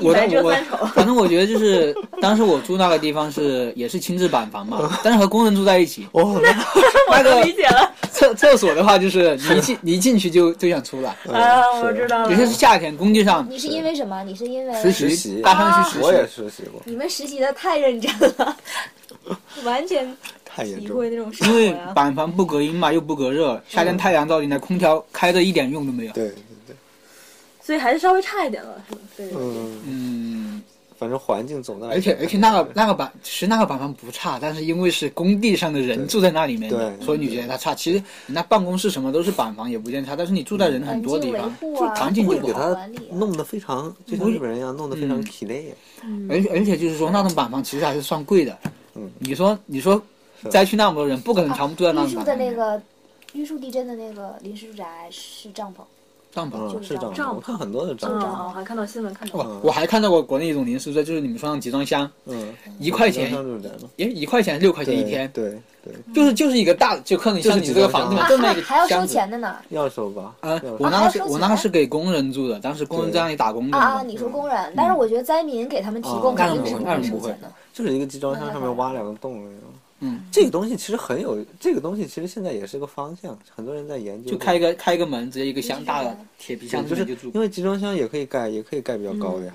[0.00, 0.52] 我白遮我
[0.94, 6.06] 反正我觉得就是当时我住那个地方是也是轻质板房嘛，但是和工人住在一起。
[6.12, 6.40] 哦，
[7.10, 7.92] 那那个理解了。
[8.12, 11.10] 厕厕所的话，就是你一进你一进去就就想出来。
[11.32, 12.30] 啊，我知道了。
[12.30, 12.36] 有。
[12.36, 14.24] 些是夏天工地上你是因为什么？
[14.24, 18.56] 你是因为实实习大上去实习，我也实习过，你们实习的太认真了，
[19.64, 20.88] 完全太严重了。
[20.88, 21.76] 体会那种生因为。
[21.94, 26.12] 板房不隔音嘛，又不隔热，夏天太阳照进来，空调开的一点用都没有。
[26.12, 26.34] 对对
[26.66, 26.76] 对，
[27.62, 29.00] 所以还是稍微差一点了，是吧？
[29.16, 29.30] 对。
[29.34, 30.62] 嗯，嗯，
[30.98, 37.74] 反正环境总的来而且而且那个那个板，其实那个板房不差，但是因为是工地上的人住在那里面的，所以你觉得它差。
[37.74, 41.50] 其实你那办公室什么都是板房，也不见差，但是你住在人很多地方，
[41.94, 45.74] 环境就给它管理啊弄得非常，就像日本人一样，弄得非常嗯体内。
[46.28, 48.56] 而且而且就是说那种板房其实还是算贵的。
[48.98, 50.00] 嗯，你说你说
[50.50, 52.22] 灾区那么多人，不可能全部住在那玉树。
[52.24, 52.82] 的那个
[53.32, 55.80] 玉树地震的那个临时住宅是帐篷，
[56.32, 56.82] 帐篷。
[56.82, 58.44] 是帐我看很多的帐嗯，篷。
[58.44, 59.38] 我还看到新闻看到。
[59.38, 69.06] 哦，我还看到过国内一种临时住宅，就是你们说那集装箱，嗯，一块钱集装箱住宅嘛，也一块钱六块钱一天，对对，就是就是一个大，就可能像你这个房子这么一个还还要收。
[69.06, 69.56] 钱的呢。
[69.70, 70.34] 要收吧？
[70.40, 74.02] 啊要，我那个是我那个是给工人住的，当时工人在那里打工的啊。
[74.02, 77.52] 你说工人，但是我觉得灾民给他们提供啊肯定是不那种不会会收钱的。
[77.78, 79.68] 就是一个集装箱上面挖两个洞那种。
[80.00, 84.32] 嗯，这个东西其实很有，这个东西其实现在也是个方向，很多人在研究。
[84.32, 87.40] 就开一个开一个门，直接一个箱大的铁皮箱对，就是子就住因。
[87.40, 89.54] 为集装箱也可以盖，也可以盖比较高的呀。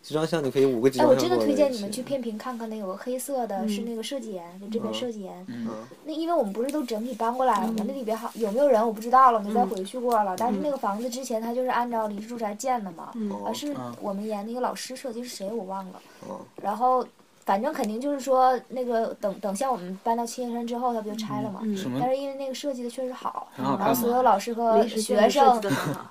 [0.00, 5.46] 集装箱你可以五个集哎，装箱我真的推荐你们去片平看看，那有个黑色的，嗯是那个设计研，就这边嗯设计研。
[5.48, 5.66] 嗯，
[6.04, 7.76] 那因为我们不是都整体搬过来了吗？
[7.80, 10.34] 嗯那里边好有没有人我不知道了，没再嗯回去过了。
[10.38, 16.02] 但是那个房子之前它就是按照临时住宅建的嘛，嗯啊是嗯我们研那个老师设计是谁我忘了。
[16.28, 17.06] 哦然后
[17.48, 21.62] 反正肯定就是说那个等等像我们搬到青叶山之后，它不就拆了嘛？
[21.98, 25.58] 但是因为那个设计的确实好，然后所有老师和学生。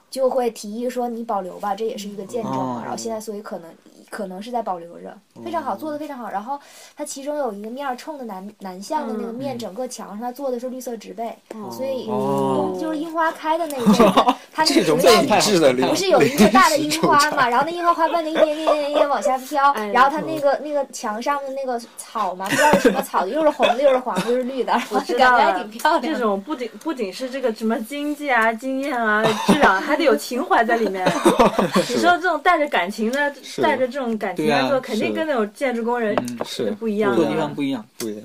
[0.10, 2.80] 就会提议说你保留吧，这也是一个见证嘛。
[2.80, 3.70] 哦然后现在所以可能
[4.10, 6.30] 可能是在保留着，非常好，做的非常好。
[6.30, 6.60] 然后
[6.96, 11.36] 它其中有一个面冲的南南向的那个面，整个墙上它做的是绿色植被，
[11.72, 14.08] 所以冬就是樱花开的那一阵，
[14.54, 17.48] 它那个种被不是有一个大的樱花嘛？
[17.48, 26.14] 然后那樱花花瓣的一点点点点往下飘，然后它那个那个墙上的那个草嘛，不知道是什么草，又是红的，又是黄的，又是绿的，我知道还挺漂亮。
[26.14, 31.06] 这种不仅不仅是这个什么经济啊、经验啊、质量，还得有情怀在里面。
[31.90, 37.18] 你说这种带着感情的，带着这种感情来做，肯定跟那种建筑工人是不一样的。
[37.18, 38.24] 做地方不一样，不一样。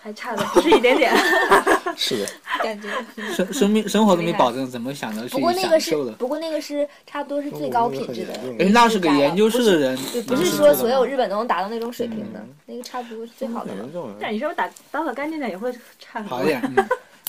[0.00, 1.12] 还差的不是一点点。
[1.96, 2.26] 是的，
[2.62, 2.88] 感觉
[3.34, 8.34] 生生命生活都没保证，怎么想着去不过那个是，不过那个是差不多是最高品质的。
[8.60, 13.72] 哎，那是个研究室的人，不是说所有日本都能达到那种水平的，那个差不多是最好的。
[14.20, 16.62] 但你说打打扫干净点也会差好一点。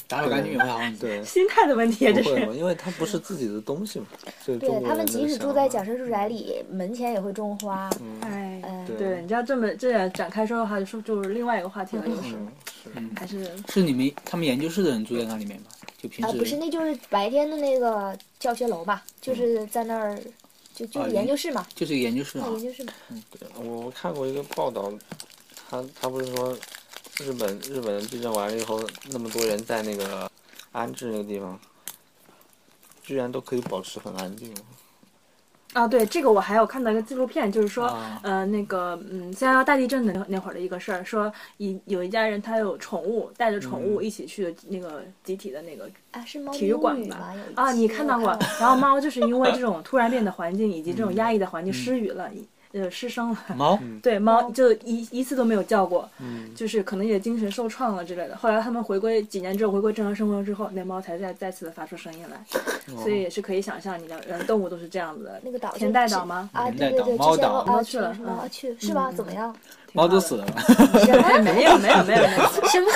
[0.09, 4.07] 打扫干净也会好，对， 心态的问题，这是，因为它不是自己的东西嘛。
[4.43, 7.87] 对他们即使住在假设住宅里，门前也会种花。
[8.21, 8.59] 哎，
[8.97, 12.35] 对，你知道这么这样展开说的话，就说就是另外一个话题了，就是，
[13.15, 15.67] 还是是你们他们研究室的人住在那里面吗？
[16.01, 20.19] 就平时啊不是，那就是白天的那个教学楼吧，就是在那儿，
[20.73, 22.83] 就就是研究室嘛，就是研究室嘛，研究室。
[23.09, 24.91] 嗯，对，我看过一个报道，
[25.69, 26.57] 他他不是说。
[27.19, 30.29] 日本日本地震完了以后，那么多人在那个
[30.71, 31.59] 安置那个地方，
[33.03, 34.53] 居然都可以保持很安静。
[35.73, 45.87] 啊，对，这个我还有看到一个纪录片，就是说，呃，那个，嗯，三幺大地震的那那会儿的一个事儿，说一有一家人他有宠物，带着宠物一起去那个集体的那个
[46.51, 47.35] 体育馆吧。
[47.53, 48.35] 啊，你看到过？
[48.59, 52.31] 然后猫就是因为这种突然变的环境以及这种压抑的环境失语了。
[52.71, 53.37] 呃，失声了。
[53.57, 56.07] 猫对猫就一一次都没有叫过，
[56.55, 58.37] 就是可能也精神受创了之类的。
[58.37, 62.43] 后来他们回归几年之后回归正常生活之后，那猫才再再次的发出声音来，
[62.95, 65.41] 所以也是可以想象，你的人动物都是这样子的。
[65.43, 66.49] 那个岛田代岛吗？
[66.53, 69.11] 啊，对对对，猫岛猫去了，猫去是吧？
[69.15, 69.55] 怎么样？
[69.93, 70.53] 猫都死了 吗？
[70.93, 72.21] 没有没有没有没有，
[72.69, 72.91] 什么？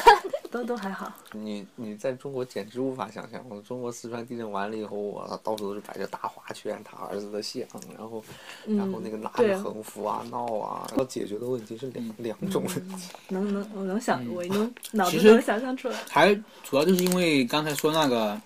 [0.53, 1.11] 都都还好。
[1.31, 7.63] 你你在中国简直无法想象，我中国四川地震完了以后，我到处都是摆着大花圈，他儿子的像，
[7.97, 8.23] 然后
[8.67, 13.09] 然后那个拿着横幅啊闹啊，要解决的问题是两两种问题。
[13.29, 15.97] 能能我能想，我能脑子能想象出来。
[16.07, 18.39] 还主要就是因为刚才说那个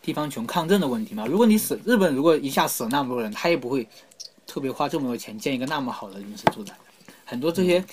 [0.00, 1.26] 地方穷抗震的问题嘛。
[1.26, 3.84] 如果你死日本，如果一下死了那么多人，他也不会
[4.46, 6.72] 特别花这么多钱建一个那么好的临时住宅。
[7.24, 7.84] 很多这些。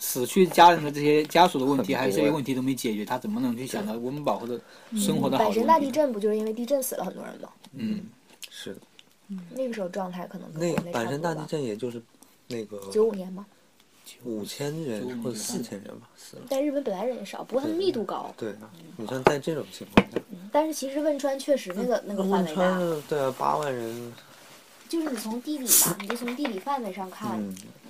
[0.00, 4.58] 死去家人的这些家属的问题，还有这些问题都没解决，他怎么能去想到我们保护的
[4.96, 5.44] 生活的好？
[5.44, 7.48] 阪神大地震不就是因为地震死了很多人吗？
[7.74, 8.00] 嗯，
[8.50, 8.80] 是的。
[9.28, 12.02] 嗯，那个时候状态可能那阪神大地震也就是
[12.48, 13.46] 那个九五年吗？
[14.24, 16.42] 五千人或者四千人吧，死了。
[16.48, 18.34] 但日本本来人也少，不过他们密度高。
[18.36, 20.18] 对啊，你像在这种情况下。
[20.50, 22.80] 但是其实汶川确实那个那个范围大。
[23.08, 24.12] 对啊，八万人。
[24.88, 27.38] 就是你从地理吧，你就从地理范围上看，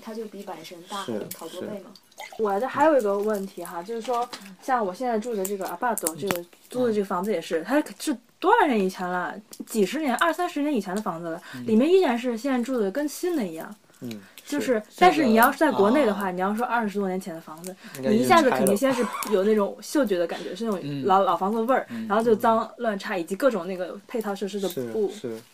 [0.02, 0.96] 它就比阪神大
[1.36, 1.90] 好多倍嘛。
[2.38, 4.28] 我的还有一个问题哈，就是说，
[4.62, 9.34] 像我现在住的这个阿巴多，这个租的这个房子也是，它是多少年以前了？
[9.66, 13.74] 几十年、二三十年以前的房子了，里面依然是现在住的跟新的一样。
[14.00, 14.20] 嗯。
[14.50, 25.12] 就是，但是你要是在国内的话，你要说二十多年前的房子，你一下子肯定先是有那种嗅觉的感觉，是那种老老房子味儿，然后就脏乱差，以及各种那个配套设施的不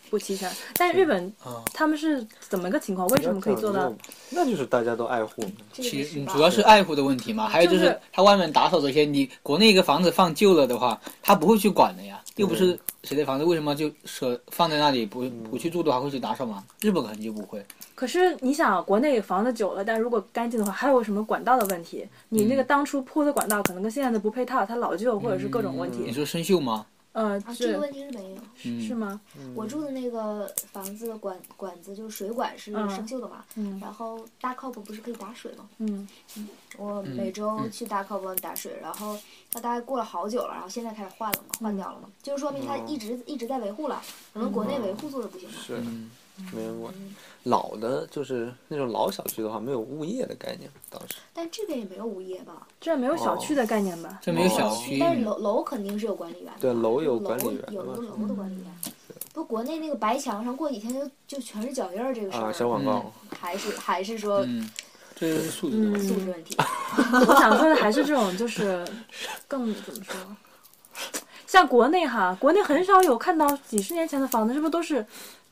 [0.09, 0.51] 不齐全。
[0.74, 1.32] 但日本
[1.74, 3.07] 他们是怎么个情况？
[3.09, 3.92] 为什么可以做到？
[4.30, 5.44] 那就是大家都爱护。
[5.72, 16.64] 其实主要是爱护的问题嘛，还有就是他外面打扫这些，你国内一个房子放旧了的话，他不会去管的呀，又不是谁的房子，为什么就舍放在那里不不去住的话会去打扫吗？
[16.80, 17.64] 日本肯定就不会。
[17.97, 22.07] 可是你想，国内房子久了，但如果干净的话，还有什么管道的问题？
[22.28, 26.01] 你那个当初铺的管道可能跟现在的不配套，它老旧或者是各种问题。
[26.05, 26.86] 你说生锈吗？
[27.12, 29.18] 呃，这个问题是没有，是吗？
[29.55, 33.42] 我住的那个房子的管管子就是水管是生锈的嘛，
[33.80, 35.66] 然后大靠谱不是可以打水吗？
[35.78, 39.18] 嗯嗯，我每周去大靠谱打水，然后
[39.51, 44.03] 它大概过了好久了，然后现在开始换了嘛，换掉了嘛，就是说明它一直一直在维护了，
[44.34, 45.55] 可能国内维护做的不行嘛。
[45.66, 45.82] 是。
[46.53, 46.93] 没人管，
[47.45, 51.14] 老的就是那种老小区的话，没有物业的概念，当时。
[51.32, 52.66] 但这边也没有物业吧？
[52.80, 54.18] 这没有小区的概念吧？
[54.22, 54.99] 这没有小区。
[54.99, 56.61] 但是楼楼肯定是有管理员的。
[56.61, 57.64] 对，楼有管理员。
[57.70, 57.95] 有楼
[58.26, 58.64] 的管理员。
[59.32, 62.45] 不，国内那个白墙上过几天就就全是脚印儿，这个事儿。
[62.45, 63.12] 啊，小广告。
[63.39, 64.47] 还是还是说，
[65.14, 66.57] 这是素质素质问题。
[67.28, 68.87] 我想说的还是这种，就是
[69.49, 70.14] 更怎么说？
[71.47, 75.07] 像国内哈，国内很少有看到几十年前的房子，是不是都是？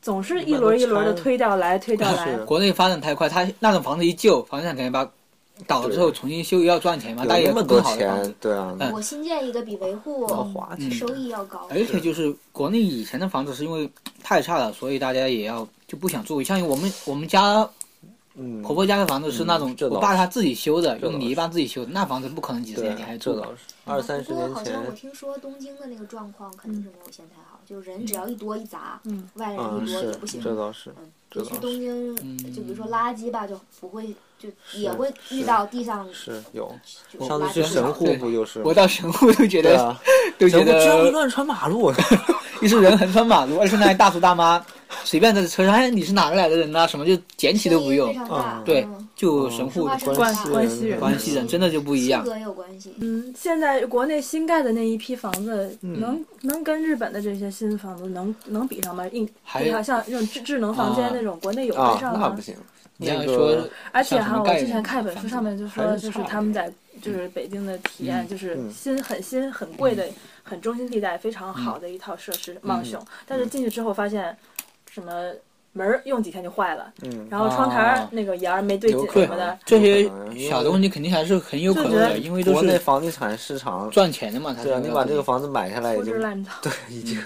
[0.05, 2.37] 总是一轮一轮的推掉来推掉来。
[2.45, 5.03] 国内发展太快，它那种房子一旧，房地产肯定把
[5.65, 8.77] 倒了之后重新修要赚钱嘛，大家那么多钱，对啊。
[8.93, 10.27] 我新建一个比维护
[10.91, 11.67] 收益要高。
[11.71, 13.89] 而且就是国内以前的房子是因为
[14.21, 16.43] 太差了，所以大家也要就不想住。
[16.43, 17.67] 像我们我们家
[18.37, 23.17] 嗯，婆婆家的房子是那种我爸他自己修的，用泥巴自己修的，那房子不可能几十对年前还。
[23.17, 23.73] 这倒是。
[23.85, 29.29] 二三十年不过好像我，听说东京的那个状况肯定是没有现在好，就是人只要一多一杂，嗯。
[29.35, 30.41] 外人一多是也不行。
[30.41, 31.51] 这倒是，嗯，这倒是。
[31.51, 36.69] 就去东京，嗯就比如说垃圾吧，就不会就也会遇到地上是有。
[37.11, 38.61] 就是上次去神户不就是？
[38.63, 39.95] 我到神户都觉得、
[40.37, 41.93] 都觉神户居然会，乱穿马路，
[42.61, 44.65] 一是人横穿马路，二是那些大叔大妈
[45.03, 48.13] 随便在车上，哎，你是哪个来的人呐、什么就捡起都不用。
[48.63, 49.07] 对嗯。
[49.15, 52.25] 就神户说话声关系关西人关系人真的就不一样。
[52.99, 55.99] 嗯，现在国内新盖的那一批房子，嗯。
[56.01, 59.07] 能能跟日本的这些新房子能能比上吗？
[59.13, 62.27] 硬还比方像这种智智能房间啊那种，国内有啊跟，上吗？
[62.29, 62.41] 那不？
[62.41, 62.55] 行。
[62.97, 66.71] 你要那说个，而且哈，我之前看一本书上面就说，就是他们在
[67.01, 68.27] 就是北京的体验，嗯。
[68.27, 68.69] 就是嗯。
[68.71, 70.05] 新很新很贵的、
[70.43, 72.59] 很中心地带非常好的一套设施，嗯。
[72.63, 73.01] 梦熊。
[73.25, 74.35] 但是进去之后发现，
[74.95, 75.11] 什么
[75.73, 79.59] 门儿用几天就坏了，嗯，然后窗台那个沿儿没对紧什么的。
[79.65, 80.09] 这些
[80.47, 84.53] 小的问题肯定还是很有可能的，因为都国内是房地产市场，赚钱的嘛。
[84.53, 86.13] 他对啊，是你把这个房子买下来已经，
[86.61, 87.21] 对，已经，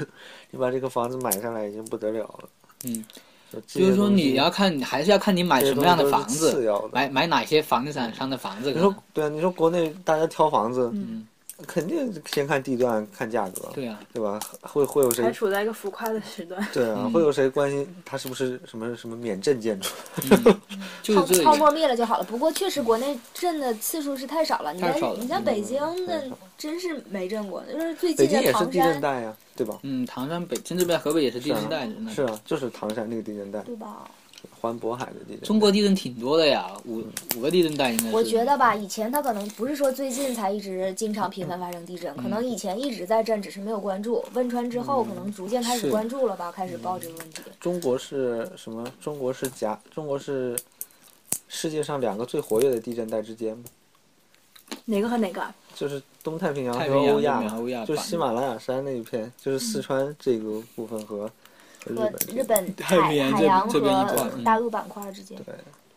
[0.50, 2.50] 你把这个房子买下来已经不得了了。
[2.86, 3.06] 嗯，
[3.52, 8.72] 就就是说你要看，还是要看你买什么样的房子，买买哪些房地产商的房子。
[8.72, 11.28] 你说对啊，你说国内大家挑房子，嗯，
[11.68, 14.40] 肯定先看地段、看价格，对啊，对吧？
[14.62, 15.38] 会会有谁还谁？
[15.38, 16.66] 处在一个浮夸的时段。
[16.74, 19.90] 对啊，嗯会有谁关心它是不是什么什么免震建筑？
[20.32, 20.60] 嗯
[21.04, 21.44] 就是。
[21.44, 22.24] 泡泡沫灭了就好了。
[22.24, 24.74] 不过确实国内震的次数是太少了。
[24.74, 26.24] 你在太少了你像北京的
[26.58, 29.78] 真是没震过，就是最北近的唐京也是地震山，带呀，对吧？
[29.84, 34.10] 嗯，唐山、北京这边、河北也是地震带，是啊，就是唐山那个地震带，对吧？
[34.60, 35.42] 环渤海的地震。
[35.42, 37.04] 中国地震挺多的呀，五
[37.38, 38.16] 五个地震带应该是。
[38.16, 44.24] 我觉得吧，以前它可能不是说最近才一直经常频繁发生地震，可嗯能以前一直在震，只是没有关注。
[44.34, 47.42] 汶川之后，可能逐渐开始关注了吧，开始报这个问题。
[47.60, 48.86] 中国是什么？
[49.02, 50.58] 中国是夹，中国是
[51.48, 53.64] 世界上两个最活跃的地震带之间吗？
[54.86, 55.54] 哪个和哪个啊？
[55.76, 61.32] 就是东太平洋和欧亚这边和欧亚，就是喜马拉雅山那一片，就是四川这个部分和
[61.86, 65.38] 和日本日本海洋这海洋和嗯大陆板块之间。
[65.46, 65.56] 对，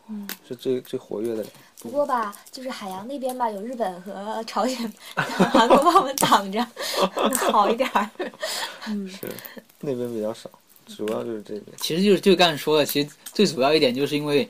[0.09, 1.45] 嗯，是最最活跃的。
[1.80, 6.64] 不过吧，就是海洋那边吧，有日本和朝鲜、 韩国帮我们挡着，
[7.51, 8.09] 好一点儿。
[8.87, 9.28] 嗯，是
[9.80, 10.49] 那边比较少，
[10.87, 11.64] 主要就是这边。
[11.78, 14.49] 其实就是就刚才说的，其实最主要一点就是因为，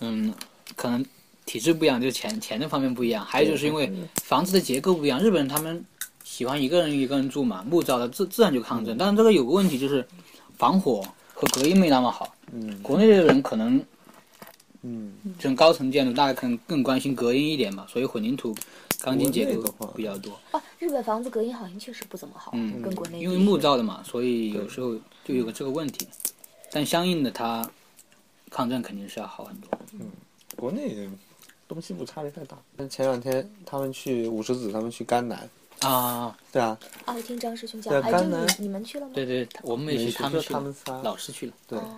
[0.00, 0.34] 嗯，
[0.74, 1.02] 可能
[1.46, 3.90] 体制不一样，就是钱钱的方面不一样，还有就是因为
[4.24, 5.18] 房子的结构不一样。
[5.18, 5.82] 日本人他们
[6.24, 8.98] 喜欢一个人一个人住嘛，木造的自自然就抗震。
[8.98, 10.06] 但是这个有个问题就是
[10.58, 12.34] 防火和隔音没那么好。
[12.52, 13.84] 嗯国内的人可能
[14.82, 18.54] 嗯，这种高层建筑，大家可能更关心隔音一点嘛，所以混凝土、
[19.00, 20.38] 钢筋结构的话比较多。
[20.52, 24.94] 哦，日本房子隔音好像确实不怎么好，嗯跟国内因为木造的嘛，所以有时候
[25.24, 26.06] 就有个这个问题。
[26.70, 27.68] 但相应的，它
[28.50, 29.70] 抗震肯定是要好很多。
[29.94, 30.00] 嗯
[30.54, 31.08] 国内
[31.68, 32.56] 东西部差别太大。
[32.88, 35.48] 前两天他们去五十子，他们去甘南，
[35.80, 38.46] 啊，对啊，啊，我听张师兄对讲，哎，就甘南。
[38.46, 39.12] 你你们去了吗？
[39.14, 41.52] 对对，我们也没去他们去了他们仨，老师去了。
[41.66, 41.96] 对，哦。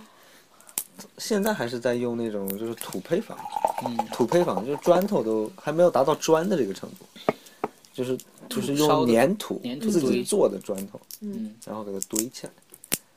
[1.16, 3.38] 现在还是在用那种就是土坯房，
[3.86, 7.32] 嗯，土坯房就是砖头都还没有达到砖的这个程度，
[7.94, 8.18] 就是
[8.48, 10.24] 就是烧的用粘土粘土自己堆。
[10.24, 12.52] 做的砖头，嗯，然后给它堆起来。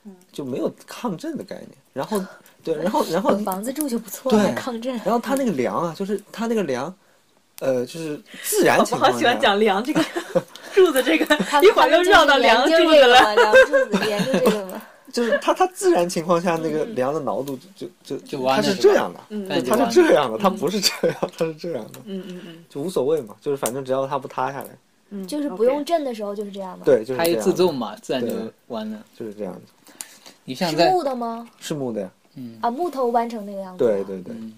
[0.03, 1.70] 嗯，就没有抗震的概念。
[1.93, 2.24] 然后
[2.64, 4.41] 对，然后 然后有房子住就不错对。
[4.43, 4.95] 了，抗震。
[4.97, 6.93] 然后它那个梁啊，就是它那个梁，
[7.59, 10.03] 呃，就是自然我情况下，好喜欢讲梁这个
[10.86, 11.25] 柱子这个，
[11.61, 13.36] 一会儿又绕到梁柱子了。
[13.36, 14.82] 梁柱子沿着这个吗。
[15.11, 24.69] 就是它它自然情况下那个梁的挠度就就就弯了是吧是这样的，嗯它是这样的，它不是这样，它是这样的，嗯嗯嗯就无所谓嘛，就是反正只要它不塌下来，
[25.09, 28.34] 嗯，就是不用震的时候就是这样的。，对，就是它一自重嘛，自然就
[28.67, 28.97] 弯了。
[29.19, 29.91] 就是这样子，
[30.45, 31.45] 你像在木的吗？
[31.59, 33.84] 是木的呀，嗯啊，木头弯成那个样子。
[33.84, 34.01] 对。
[34.05, 34.53] 对对，嗯，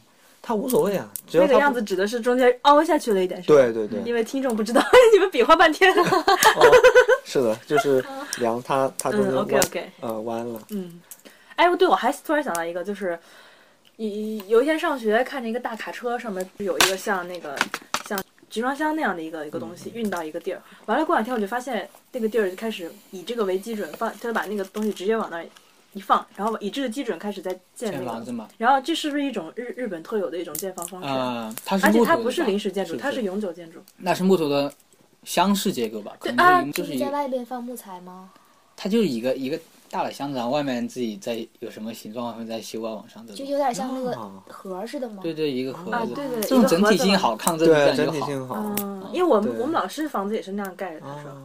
[0.45, 3.55] 它无所谓啊，只要那个样子指的是中间凹下去了一点，是吧？
[3.55, 4.83] 对对对，因为听众不知道，
[5.13, 5.89] 你们比划半天。
[5.93, 6.03] 哦，
[7.23, 8.03] 是的，就是
[8.39, 11.01] 梁他 他中嗯，OK 间弯 OK，呃弯了，嗯，
[11.55, 13.17] 哎，对，我还突然想到一个，就是
[13.95, 14.09] 有
[14.47, 17.57] 有一天上学看见一个大卡车上面有一个像那个
[18.05, 25.45] 像集装箱那样的一个一个东西运到一个地儿，完了过两天我就发现那个地儿就开始以这个为基准放，他就把那个东西直接往那儿
[25.93, 31.07] 一放，然后以这个基准开始在建那个，建房子嘛，然后这是不是一种日日本特有的一种建房方式？
[31.07, 33.79] 啊，它是而且木头的它不是临时建筑，是它是永久建筑。
[33.97, 34.73] 那是木头的
[35.23, 36.15] 箱式结构吧？
[36.19, 38.31] 可对啊能就是在外边放木材吗？
[38.75, 39.59] 它就是一个一个
[39.91, 43.33] 大的箱子，然后外面自己在有什么形状外面再修啊，往上走。
[43.35, 45.21] 就有点像那个啊盒似的吗？
[45.21, 48.25] 对对，一个盒子，啊对对这种整体性好，抗震自对，整然就好。
[48.25, 51.29] 体性好，嗯，因为我们我们老师房子也是那样盖的，他说。
[51.29, 51.37] 啊，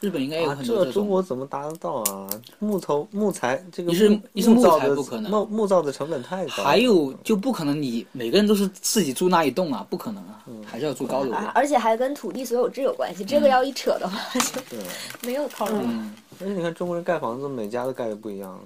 [0.00, 1.08] 日本应该有啊，很多这中。
[1.08, 2.28] 国怎么达得到啊？
[2.58, 4.20] 木头木材这个一是木
[4.54, 11.32] 木造的材不可能木木造的成本太高，还有就不可能你每个人都是自己住那一栋啊，不可能啊，嗯还是要住高楼。
[11.32, 13.24] 啊而且还跟土地所有制有关系。
[13.24, 14.78] 这个要一扯的话，就对，
[15.24, 15.80] 没有头了。
[15.82, 18.60] 嗯，而且你看中国人盖房子，每家都盖的不一样，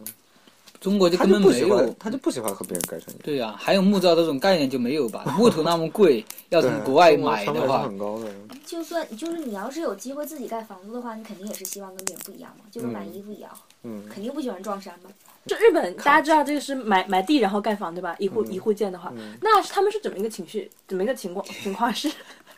[0.80, 3.20] 中国就根本没有。，他就不喜欢和别人盖成一样。
[3.22, 5.24] 对呀、还有木造这种概念就没有吧？
[5.36, 8.26] 木头那么贵，要从国外中国成本是买的话，很高的。
[8.64, 13.50] 就算就是你要是有机会自己盖房子的话，你肯定也是希望跟别人不一样嘛，就跟买衣服一样，
[13.82, 15.10] 嗯，肯定不喜欢撞衫嘛。
[15.46, 18.14] 就日本，大家知道这个是买买地然后盖房对吧？
[18.18, 20.70] 一户、一户建的话，嗯那他们是怎么一个情绪？
[20.86, 21.44] 怎么一个情况？
[21.62, 22.08] 情况是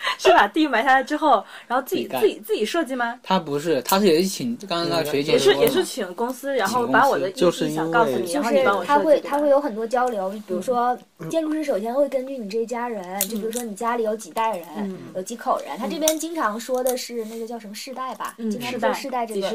[0.19, 3.21] 是把地买下来之后，然后自己自己自己设计吗？
[3.23, 9.43] 他不是，他是也是请刚刚那个学姐也是也是请公司，然后把我的意就是意想告诉你，就是然后你帮我他会他。
[9.43, 10.97] 会有很多交流，比如说
[11.29, 14.97] 建筑师首先会根据你这一家人，就比如说你家里有几代人，嗯。
[15.17, 19.51] 有几口人，他这边经常说的是那个叫什么世代吧，嗯经常说世代这个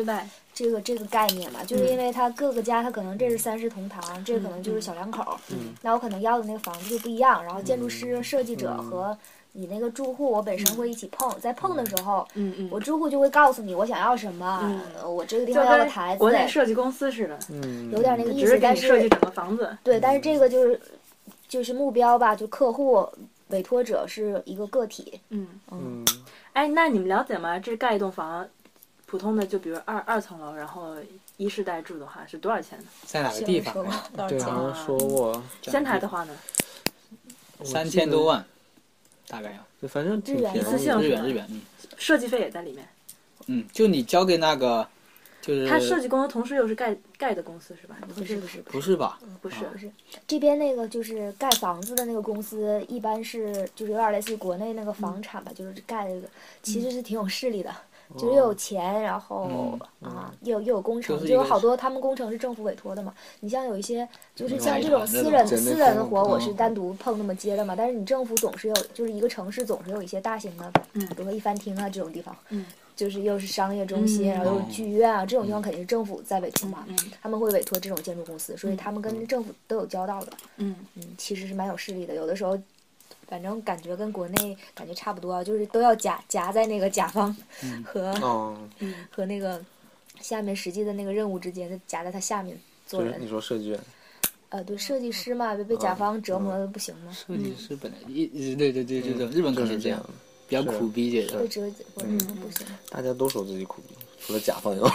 [0.53, 5.73] 这个这个概念嘛，就是因为他各个家他可能这是三世同堂，这可能就是小两口，嗯。
[5.81, 9.17] 那我可能要的那个房子就不一样，然后建筑师、设计者和
[9.59, 19.75] 你那个住户，我本身会一起碰，在碰的时候，嗯嗯，我住户就会告诉你我想要什么，我这个地方要个台子国，内设计公司似的，嗯，有点那个意思，但是设计整个房子。
[19.83, 20.79] 对，但是这个就是
[21.47, 23.03] 就是目标吧，就客户
[23.47, 26.05] 委托者是一个个体，嗯，嗯，
[26.53, 27.57] 哎，那你们了解吗？
[27.57, 28.47] 这盖一栋房，
[29.07, 30.93] 普通的就比如二二层楼，然后
[31.37, 32.85] 一室代住的话是多少钱呢？
[33.07, 33.73] 在哪个地方？
[33.73, 33.83] 对，
[34.15, 36.35] 多少钱好像说过，仙台的话呢？
[37.63, 38.45] 三千多万，
[39.27, 40.99] 大概要就，反正挺一次性。
[41.01, 41.61] 日元日元，嗯
[41.97, 42.87] 设计费也在里面。
[43.47, 44.87] 嗯，就你交给那个，
[45.41, 47.95] 就是他设计公司同时又是盖盖的公司是吧？
[48.13, 49.19] 不是不是不是不是吧？
[49.41, 49.89] 不是不是，
[50.27, 56.27] 这边那个就是盖房子的那个公司，一般是就是有点类似于国内那个房产吧，就是盖这个，
[56.61, 57.73] 其实是挺有势力的，
[58.17, 63.13] 就是又有钱，然后、啊又有又有工程，就有好多他们工程是政府委托的嘛。
[63.39, 72.65] 你像有一些就是嗯像这种私人私人的活，嗯我是单独碰那么接的嘛，但是你政府总是有，就是一个城市总是有一些大型的，嗯比如说一番厅啊这种地方，嗯
[72.95, 76.83] 就是又是商业中心，嗯然后又是剧院啊，这种地方肯定是政府在委托嘛。
[76.87, 80.31] 嗯他们会委托这种建筑公司，所以他们跟政府都有交道的。
[80.57, 82.15] 嗯嗯，其实是蛮有势力的。
[82.15, 82.57] 有的时候，
[83.27, 87.35] 反正感觉跟国内感觉差不多啊，就是都要夹夹在那个甲方
[87.85, 88.57] 和、哦，
[89.11, 89.61] 和那个
[90.27, 93.17] 下面实际的那个任务之间，就夹在他下面做人。
[93.17, 93.79] 你说设计院，
[94.49, 99.99] 呃，对，设计师嘛，被被甲方折磨的不行吗，设计师本来一一对对对对对，日本可能这样
[100.49, 101.47] 就是这样，，比较苦逼这被个。
[101.47, 101.71] 折磨
[102.41, 102.67] 不行。
[102.89, 103.95] 大家都说自己苦逼，
[104.27, 104.91] 除了甲方以外。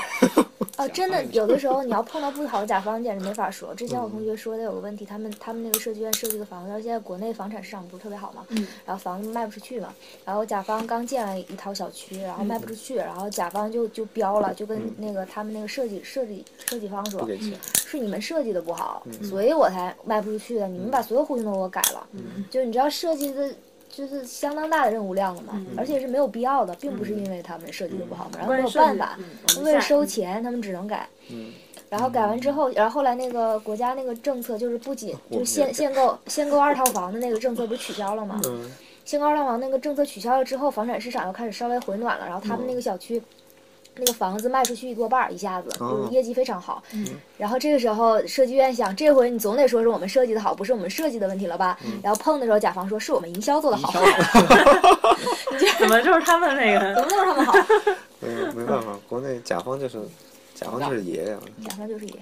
[0.76, 3.74] 哦， 真的，有的时候你要碰到不好的甲方，你简直没法说。
[3.74, 9.94] 之前我同学说的有个问题，他们他们那个设计院设计的房子，现在国内房产市场不是特别好嘛，嗯然后房子卖不出去嘛，
[10.26, 17.26] 然后甲方刚建了一套小区，然后卖不出去，然后甲方就就标了，就跟那个他们那个设计设计设计方说
[17.86, 22.06] 是你们设计的不好，所以我才卖不出去的，你们把所有户型都给我改了，
[22.50, 23.50] 就是你知道设计的。
[23.92, 29.18] 就是相当大的任务量了嘛，而且是没有必要的，并不是因为他们设计的不好嘛，然后没有办法，
[29.62, 31.06] 为了收钱，他们只能改。
[31.30, 31.52] 嗯，
[31.90, 38.40] 然后改完之后，然后后来那个国家那个政策就是不仅就是限限购限购二套房的那个政策不是取消了吗？
[38.46, 38.70] 嗯，
[39.04, 43.22] 限购二套房那个政策取消了之后，房产市场又开始稍微回暖了，然后他们那个小区。
[43.96, 46.82] 那个房子卖出去一多半儿，一下子哦就是业绩非常好。
[47.36, 51.78] 然后这个时候设计院想，这回你总得说是我们设计的好，不是我们设计的问题了吧？
[52.02, 53.92] 然后碰的时候，甲方说是我们营销做的好，
[55.78, 56.94] 怎么就是他们那个？
[56.96, 57.52] 怎么都是他们好，
[58.22, 59.98] 嗯，没办法，国内甲方就是
[60.54, 61.38] 甲方就是爷呀，
[61.68, 62.14] 甲方就是爷。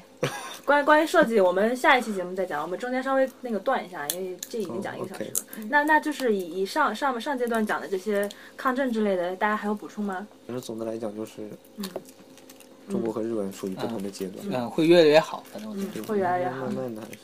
[0.65, 2.63] 关于关于设计，我们下一期节目再讲。
[2.63, 5.67] 我们中间稍微那个断一下，因为这已经讲一个小时了。
[5.69, 10.27] 那那就是以以上上上阶段讲的这些抗震之类的，大家还有补充吗？
[10.47, 11.85] 反正总的来讲就是，嗯
[12.89, 17.19] 中国和日本属于不同的阶段，嗯，会越来越好，反正我觉得嗯，会越来越好慢，慢的还是。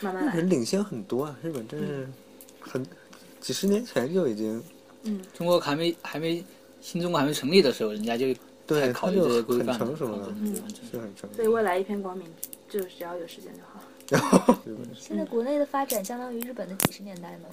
[0.00, 0.32] 慢慢来。
[0.32, 2.08] 日本领先很多啊，日本真是
[2.58, 2.86] 很
[3.38, 4.62] 几十年前就已经
[5.02, 6.42] 嗯，中国还没还没
[6.80, 8.26] 新中国还没成立的时候，人家就
[8.66, 10.54] 对在考虑这些规范很成熟了，嗯
[10.90, 11.46] 是很成熟，对。
[11.46, 12.26] 未来一片光明，
[12.70, 14.58] 就只要有时间就好。
[14.98, 17.48] 现在国内的发展相当于日本的几十年代吗？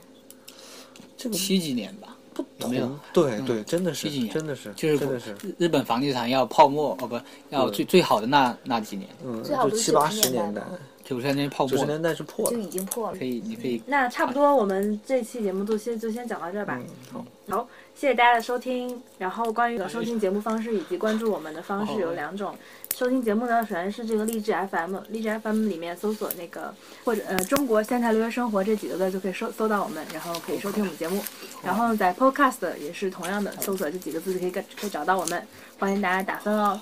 [1.15, 2.15] 这个七几年吧，
[2.59, 2.99] 有没有？
[3.13, 10.61] 对对，真的是七几年真的是就是真的是，日日本房地产要泡沫哦不，要最最好的那那几年，嗯，最好不是就七八十年代
[11.03, 12.57] 九十年代泡沫，九十年代是破就。
[12.57, 13.23] 已经破了可。
[13.23, 16.79] 以，你可以那差不多，我们这期节目就先就先讲到这儿吧。
[16.79, 17.25] 嗯，好，
[17.57, 17.69] 好，
[17.99, 19.01] 谢谢大家的收听。
[19.17, 22.55] 然后关于收听节目方式以及关注我们的方式有两种。
[22.95, 26.71] 收听节目呢，首先是这个励志 FM，励志 FM 里面搜索那个
[27.03, 31.23] 或者呃中国现代留学生活这几个字就可以搜搜到我们，然后可以收听我们节目。
[31.63, 35.47] 然后在 Podcast 也是同样的，搜索这几个字就可以可以找到我们，
[35.79, 36.79] 欢迎大家打分哦。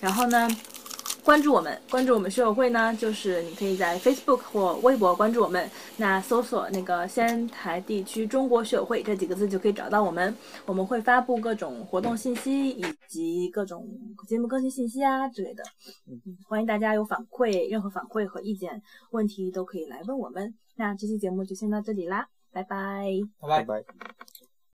[0.00, 0.48] 然后呢，
[1.28, 10.34] 关注我们，关注我们学友会呢，就是你可以在 Facebook 或微博关注我们，那搜索那个仙台地区中国学友会这几个字就可以找到我们。
[10.64, 13.86] 我们会发布各种活动信息以及各种
[14.26, 15.62] 节目更新信息啊之类的。
[16.06, 16.18] 嗯，
[16.48, 20.54] 欢迎大家有反馈，任何反馈和意见、问题都可以来问我们。
[20.76, 23.04] 那这期节目就先到这里啦，拜拜。
[23.38, 23.82] 拜拜拜。
[23.82, 24.37] 拜。